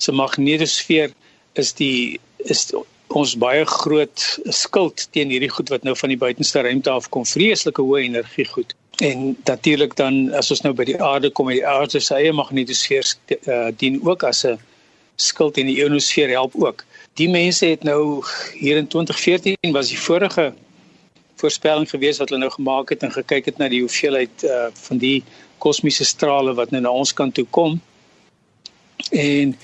se 0.00 0.12
magnetosfeer 0.16 1.12
is 1.60 1.74
die 1.76 2.20
is 2.48 2.70
ons 3.10 3.34
baie 3.42 3.64
groot 3.68 4.22
skild 4.54 5.02
teen 5.12 5.32
hierdie 5.34 5.50
goed 5.52 5.68
wat 5.72 5.84
nou 5.84 5.96
van 5.98 6.12
die 6.12 6.20
buitenste 6.20 6.62
ruimte 6.64 6.92
afkom, 6.92 7.26
vreeslike 7.28 7.82
hoë 7.84 8.06
energie 8.06 8.46
goed. 8.48 8.72
En 9.00 9.36
natuurlik 9.44 9.96
dan 9.96 10.32
as 10.36 10.50
ons 10.52 10.60
nou 10.60 10.74
by 10.76 10.84
die 10.84 10.98
aarde 11.00 11.30
kom, 11.32 11.48
die 11.48 11.64
aarde 11.66 12.02
se 12.04 12.14
eie 12.18 12.32
magnetosfeer 12.36 13.06
uh, 13.48 13.68
dien 13.80 13.96
ook 14.04 14.26
as 14.28 14.44
'n 14.44 14.58
skild 15.16 15.56
en 15.56 15.70
die 15.70 15.76
ionosfeer 15.80 16.28
help 16.28 16.52
ook. 16.54 16.84
Die 17.16 17.28
mense 17.28 17.66
het 17.66 17.82
nou 17.82 18.20
hier 18.60 18.76
in 18.76 18.86
2014 18.86 19.72
was 19.72 19.88
die 19.88 19.98
vorige 19.98 20.52
voorspelling 21.40 21.88
gewees 21.88 22.20
wat 22.20 22.28
hulle 22.28 22.40
nou 22.44 22.52
gemaak 22.52 22.92
het 22.92 23.02
en 23.02 23.12
gekyk 23.12 23.48
het 23.48 23.58
na 23.58 23.68
die 23.68 23.80
hoeveelheid 23.80 24.44
uh 24.44 24.68
van 24.72 24.98
die 24.98 25.24
kosmiese 25.58 26.04
strale 26.04 26.54
wat 26.54 26.70
nou 26.70 26.82
na 26.82 26.92
ons 26.92 27.12
kant 27.12 27.34
toe 27.34 27.46
kom. 27.50 27.80
En 29.10 29.56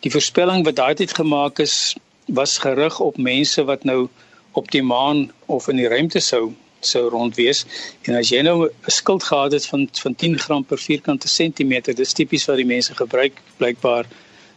die 0.00 0.10
voorspelling 0.10 0.64
wat 0.64 0.76
daai 0.76 0.94
tyd 0.94 1.14
gemaak 1.14 1.58
is 1.58 1.94
was 2.26 2.58
gerig 2.58 3.00
op 3.00 3.16
mense 3.16 3.64
wat 3.64 3.84
nou 3.84 4.08
op 4.52 4.70
die 4.70 4.82
maan 4.82 5.30
of 5.46 5.68
in 5.68 5.76
die 5.76 5.88
ruimte 5.88 6.20
sou 6.20 6.50
sou 6.80 7.08
rond 7.08 7.36
wees. 7.36 7.64
En 8.08 8.16
as 8.18 8.30
jy 8.32 8.42
nou 8.42 8.68
'n 8.68 8.90
skild 8.90 9.22
gehad 9.22 9.52
het 9.52 9.66
van 9.66 9.88
van 10.02 10.14
10 10.14 10.38
gram 10.38 10.64
per 10.64 10.78
vierkante 10.78 11.28
sentimeter, 11.28 11.94
dis 11.94 12.12
tipies 12.12 12.46
wat 12.46 12.56
die 12.56 12.66
mense 12.66 12.94
gebruik 12.94 13.40
blykbaar 13.58 14.06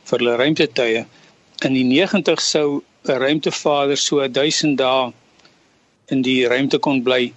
vir 0.05 0.19
hulle 0.19 0.35
ruimtetuie. 0.35 1.05
In 1.63 1.73
die 1.73 1.83
90 1.83 2.41
sou 2.41 2.83
'n 3.05 3.19
ruimtevader 3.19 3.97
so 3.97 4.27
1000 4.27 4.77
dae 4.77 5.13
in 6.07 6.21
die 6.21 6.47
ruimte 6.47 6.79
kon 6.79 7.03
bly 7.03 7.33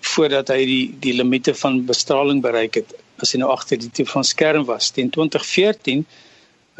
voordat 0.00 0.48
hy 0.48 0.64
die 0.68 0.84
die 1.00 1.14
limite 1.16 1.54
van 1.54 1.84
bestraling 1.88 2.42
bereik 2.44 2.74
het 2.80 2.94
as 3.22 3.32
hy 3.32 3.40
nou 3.40 3.50
agter 3.52 3.80
die 3.80 3.90
tipe 3.92 4.10
van 4.10 4.24
skerm 4.24 4.64
was 4.68 4.90
teen 4.96 5.10
2014 5.10 6.04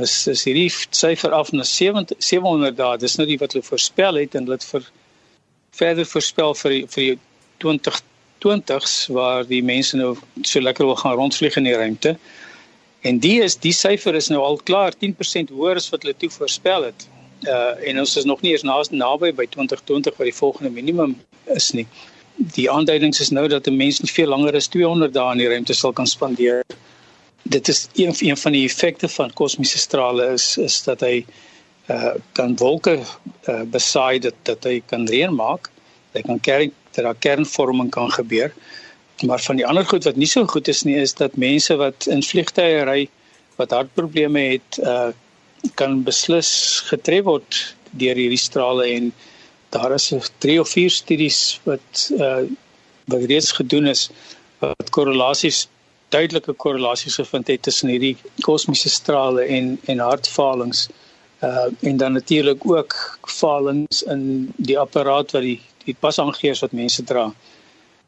is 0.05 0.15
is 0.33 0.45
hierdie 0.49 0.71
syfer 0.73 1.33
af 1.37 1.53
na 1.53 1.65
700 1.65 2.17
700 2.31 2.77
dae 2.77 3.01
dis 3.05 3.17
nou 3.21 3.27
die 3.29 3.39
wat 3.43 3.57
hulle 3.57 3.69
voorspel 3.69 4.21
het 4.23 4.37
en 4.41 4.49
dit 4.49 4.69
vir 4.73 4.89
verder 5.77 6.09
voorspel 6.09 6.55
vir 6.63 6.77
die, 6.77 6.85
vir 6.93 7.03
die 7.03 7.19
2020s 7.65 8.97
waar 9.19 9.47
die 9.47 9.63
mense 9.63 9.97
nou 9.97 10.17
so 10.43 10.61
lekker 10.61 10.87
wil 10.87 10.97
gaan 10.97 11.17
rondvlieg 11.21 11.57
in 11.57 11.69
die 11.69 11.77
ruimte 11.77 12.17
en 13.01 13.19
die 13.19 13.39
is 13.43 13.57
die 13.57 13.75
syfer 13.77 14.15
is 14.15 14.29
nou 14.33 14.43
al 14.43 14.61
klaar 14.65 14.95
10% 15.05 15.55
hoër 15.55 15.83
as 15.83 15.91
wat 15.93 16.03
hulle 16.03 16.17
toe 16.17 16.33
voorspel 16.41 16.91
het 16.91 17.09
uh 17.47 17.89
en 17.89 17.99
ons 18.01 18.17
is 18.17 18.25
nog 18.25 18.41
nie 18.43 18.53
eens 18.57 18.91
naby 18.91 19.33
by 19.33 19.47
2020 19.57 20.17
wat 20.17 20.31
die 20.31 20.39
volgende 20.43 20.71
minimum 20.71 21.17
is 21.55 21.73
nie 21.73 21.87
die 22.37 22.71
aanduidings 22.71 23.21
is 23.21 23.31
nou 23.31 23.49
dat 23.49 23.67
'n 23.67 23.77
mens 23.77 24.01
nie 24.01 24.13
veel 24.13 24.29
langer 24.29 24.55
as 24.55 24.67
200 24.67 25.13
dae 25.13 25.33
in 25.33 25.39
die 25.39 25.49
ruimte 25.49 25.75
sal 25.75 25.93
kan 25.93 26.07
spandeer. 26.07 26.65
Dit 27.43 27.69
is 27.69 27.89
een 27.95 28.15
een 28.19 28.37
van 28.37 28.53
die 28.53 28.65
effekte 28.65 29.09
van 29.09 29.33
kosmiese 29.33 29.79
strale 29.79 30.33
is 30.33 30.57
is 30.57 30.83
dat 30.83 31.01
hy 31.01 31.25
uh 31.89 32.15
kan 32.33 32.57
wolke 32.57 33.01
uh 33.49 33.63
besaai 33.63 34.19
dat 34.19 34.35
dat 34.43 34.65
hy 34.65 34.83
kan 34.87 35.07
reën 35.07 35.35
maak. 35.35 35.71
Hy 36.13 36.21
kan 36.21 36.41
kern 36.41 36.73
dat 36.97 37.05
daar 37.05 37.21
kernvorming 37.29 37.91
kan 37.95 38.11
gebeur. 38.13 38.53
Maar 39.25 39.41
van 39.41 39.57
die 39.57 39.67
ander 39.67 39.87
goed 39.87 40.05
wat 40.05 40.17
nie 40.17 40.29
so 40.29 40.45
goed 40.47 40.69
is 40.69 40.83
nie 40.85 40.97
is 41.01 41.15
dat 41.15 41.37
mense 41.41 41.77
wat 41.81 42.09
in 42.13 42.23
vliegtye 42.23 42.83
ry 42.89 43.07
wat 43.57 43.73
hartprobleme 43.73 44.43
het 44.57 44.81
uh 44.83 45.13
kan 45.75 46.03
beslis 46.05 46.51
getref 46.87 47.25
word 47.27 47.57
deur 48.01 48.19
hierdie 48.21 48.39
strale 48.39 48.85
en 48.93 49.09
daar 49.75 49.95
is 49.97 50.13
3 50.45 50.61
of 50.61 50.69
4 50.69 50.91
studies 50.91 51.39
wat 51.65 52.03
uh 52.19 52.45
wat 53.07 53.25
reeds 53.31 53.53
gedoen 53.57 53.89
is 53.95 54.11
wat 54.61 54.91
korrelasies 54.91 55.67
duidelike 56.15 56.53
korrelasies 56.53 57.17
gevind 57.23 57.51
het 57.51 57.63
tussen 57.63 57.89
hierdie 57.89 58.17
kosmiese 58.47 58.93
strale 58.93 59.49
en 59.59 59.73
en 59.87 60.05
hartfalings 60.05 60.87
uh 61.49 61.67
en 61.81 61.97
dan 61.97 62.13
natuurlik 62.13 62.69
ook 62.71 63.19
falings 63.41 64.03
in 64.03 64.53
die 64.57 64.79
apparaat 64.79 65.35
wat 65.37 65.43
die 65.43 65.61
die 65.87 65.97
pasaangeers 65.99 66.63
wat 66.65 66.73
mense 66.73 67.05
dra. 67.05 67.31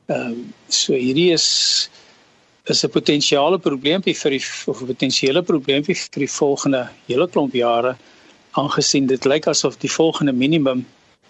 Ehm 0.08 0.32
uh, 0.32 0.44
so 0.68 0.92
hierdie 0.94 1.32
is 1.32 1.48
is 2.68 2.84
'n 2.84 2.90
potensiële 2.90 3.58
probleempie 3.58 4.14
vir 4.14 4.30
die 4.36 4.44
of 4.66 4.82
'n 4.82 4.86
potensiële 4.92 5.42
probleempie 5.42 5.94
vir 5.94 6.20
die 6.24 6.34
volgende 6.40 6.88
hele 7.06 7.28
klomp 7.28 7.54
jare 7.54 7.96
aangesien 8.50 9.06
dit 9.06 9.24
lyk 9.24 9.46
asof 9.46 9.78
die 9.78 9.90
volgende 9.90 10.32
minimum 10.32 10.86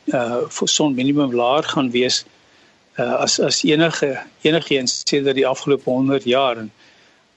uh 0.07 0.49
son 0.49 0.95
minimum 0.95 1.35
laer 1.35 1.63
gaan 1.63 1.91
wees 1.91 2.25
uh 2.99 3.15
as 3.25 3.39
as 3.41 3.63
enige 3.63 4.19
enigiets 4.43 5.03
sedert 5.05 5.37
die 5.37 5.47
afgelope 5.47 5.91
100 5.91 6.25
jaar 6.25 6.57
en 6.59 6.71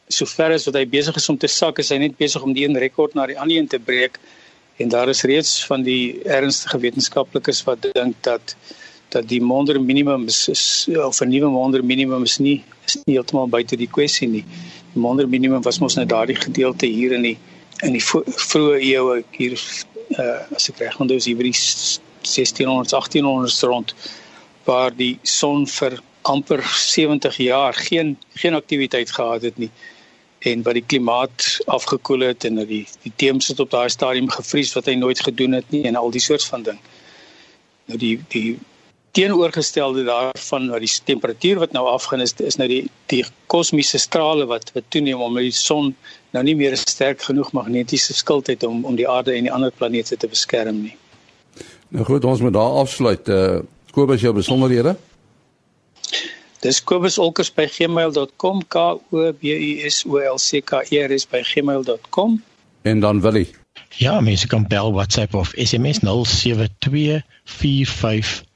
sover 0.07 0.51
as 0.51 0.65
wat 0.65 0.75
hy 0.75 0.85
besig 0.85 1.15
is 1.15 1.29
om 1.29 1.37
te 1.37 1.47
sak 1.47 1.79
is 1.79 1.89
hy 1.89 1.97
net 1.97 2.17
besig 2.17 2.43
om 2.43 2.53
die 2.53 2.65
een 2.65 2.77
rekord 2.77 3.13
na 3.13 3.25
die 3.25 3.39
ander 3.39 3.57
een 3.57 3.67
te 3.67 3.79
breek 3.79 4.19
en 4.77 4.89
daar 4.89 5.09
is 5.09 5.23
reeds 5.23 5.65
van 5.65 5.83
die 5.83 6.21
ernstige 6.23 6.79
wetenskaplikes 6.79 7.63
wat 7.63 7.85
dink 7.93 8.15
dat 8.21 8.55
dat 9.11 9.27
die 9.27 9.41
monder 9.41 9.81
minimum 9.81 10.25
is, 10.31 10.47
is 10.47 10.87
of 10.95 11.19
'n 11.21 11.29
nuwe 11.29 11.49
monder 11.49 11.83
minimum 11.83 12.23
is 12.23 12.37
nie 12.37 12.63
is 12.85 12.97
nie 13.05 13.15
heeltemal 13.15 13.47
buite 13.47 13.75
die 13.77 13.89
kwessie 13.97 14.27
nie. 14.27 14.45
Die 14.93 15.01
monder 15.01 15.27
minimum 15.27 15.61
was 15.61 15.79
mos 15.79 15.95
net 15.95 16.09
daardie 16.09 16.35
gedeelte 16.35 16.85
hier 16.85 17.11
in 17.11 17.21
die 17.21 17.37
in 17.83 17.97
die 17.97 18.03
vroeë 18.03 18.79
eeue 18.79 19.23
hier 19.31 19.57
uh 20.19 20.55
as 20.55 20.69
ek 20.69 20.79
reg 20.83 20.99
onthou 20.99 21.17
is 21.17 21.25
hier 21.25 21.37
by 21.37 21.49
die 21.49 21.59
1600 22.21 22.93
1800 22.93 23.63
rond 23.71 23.95
waar 24.65 24.95
die 24.95 25.19
son 25.23 25.67
vir 25.67 25.99
amper 26.21 26.61
70 26.63 27.37
jaar 27.37 27.73
geen 27.73 28.17
geen 28.33 28.53
aktiwiteit 28.53 29.11
gehad 29.11 29.41
het 29.41 29.57
nie 29.57 29.71
en 30.39 30.63
wat 30.65 30.73
die 30.73 30.85
klimaat 30.85 31.59
afgekoel 31.65 32.19
het 32.31 32.45
en 32.49 32.55
dat 32.61 32.67
die 32.67 32.85
die 33.03 33.13
teems 33.15 33.47
het 33.47 33.59
op 33.59 33.69
daai 33.69 33.89
stadium 33.89 34.29
gevries 34.29 34.73
wat 34.73 34.85
hy 34.89 34.95
nooit 34.97 35.19
gedoen 35.19 35.57
het 35.59 35.69
nie 35.69 35.83
en 35.89 35.95
al 35.95 36.11
die 36.11 36.21
soort 36.21 36.45
van 36.45 36.63
ding. 36.63 36.79
Nou 37.85 37.97
die 38.01 38.15
die 38.33 38.59
teenoorgestelde 39.11 40.03
daarvan 40.03 40.69
wat 40.69 40.79
die 40.79 40.91
temperatuur 41.03 41.59
wat 41.59 41.71
nou 41.75 41.87
afgaan 41.87 42.21
is 42.21 42.33
is 42.37 42.57
nou 42.59 42.67
die 42.71 42.89
die 43.11 43.25
kosmiese 43.51 43.99
strale 43.99 44.45
wat 44.47 44.71
wat 44.73 44.87
toeneem 44.87 45.21
omdat 45.21 45.47
die 45.49 45.55
son 45.55 45.95
nou 46.31 46.43
nie 46.43 46.55
meer 46.55 46.77
sterk 46.77 47.21
genoeg 47.21 47.51
magnetiese 47.51 48.13
skild 48.13 48.47
het 48.47 48.63
om 48.63 48.85
om 48.85 48.95
die 48.95 49.09
aarde 49.09 49.35
en 49.35 49.43
die 49.49 49.53
ander 49.53 49.71
planete 49.71 50.17
te 50.17 50.27
beskerm 50.27 50.81
nie. 50.81 50.95
Nou 51.91 52.05
goed, 52.05 52.25
ons 52.25 52.41
moet 52.41 52.53
daar 52.53 52.81
afsluit. 52.83 53.27
Uh 53.29 53.59
Kobus 53.91 54.21
jou 54.23 54.31
besonderhede. 54.33 54.95
Dis 56.63 56.83
kobusolkers@gmail.com 56.83 58.61
k 58.67 58.75
o 58.79 59.33
b 59.33 59.43
u 59.43 59.89
s 59.89 60.05
o 60.05 60.17
l 60.17 60.37
c 60.37 60.61
k 60.61 60.85
e 60.89 61.01
r 61.03 61.11
s 61.19 61.27
by 61.27 61.41
gmail.com. 61.43 62.43
En 62.81 62.99
dan 62.99 63.21
wil 63.21 63.35
ek 63.35 63.59
Ja, 63.97 64.21
mense 64.21 64.47
kan 64.47 64.67
bel 64.67 64.93
WhatsApp 64.93 65.35
of 65.35 65.51
SMS 65.55 65.99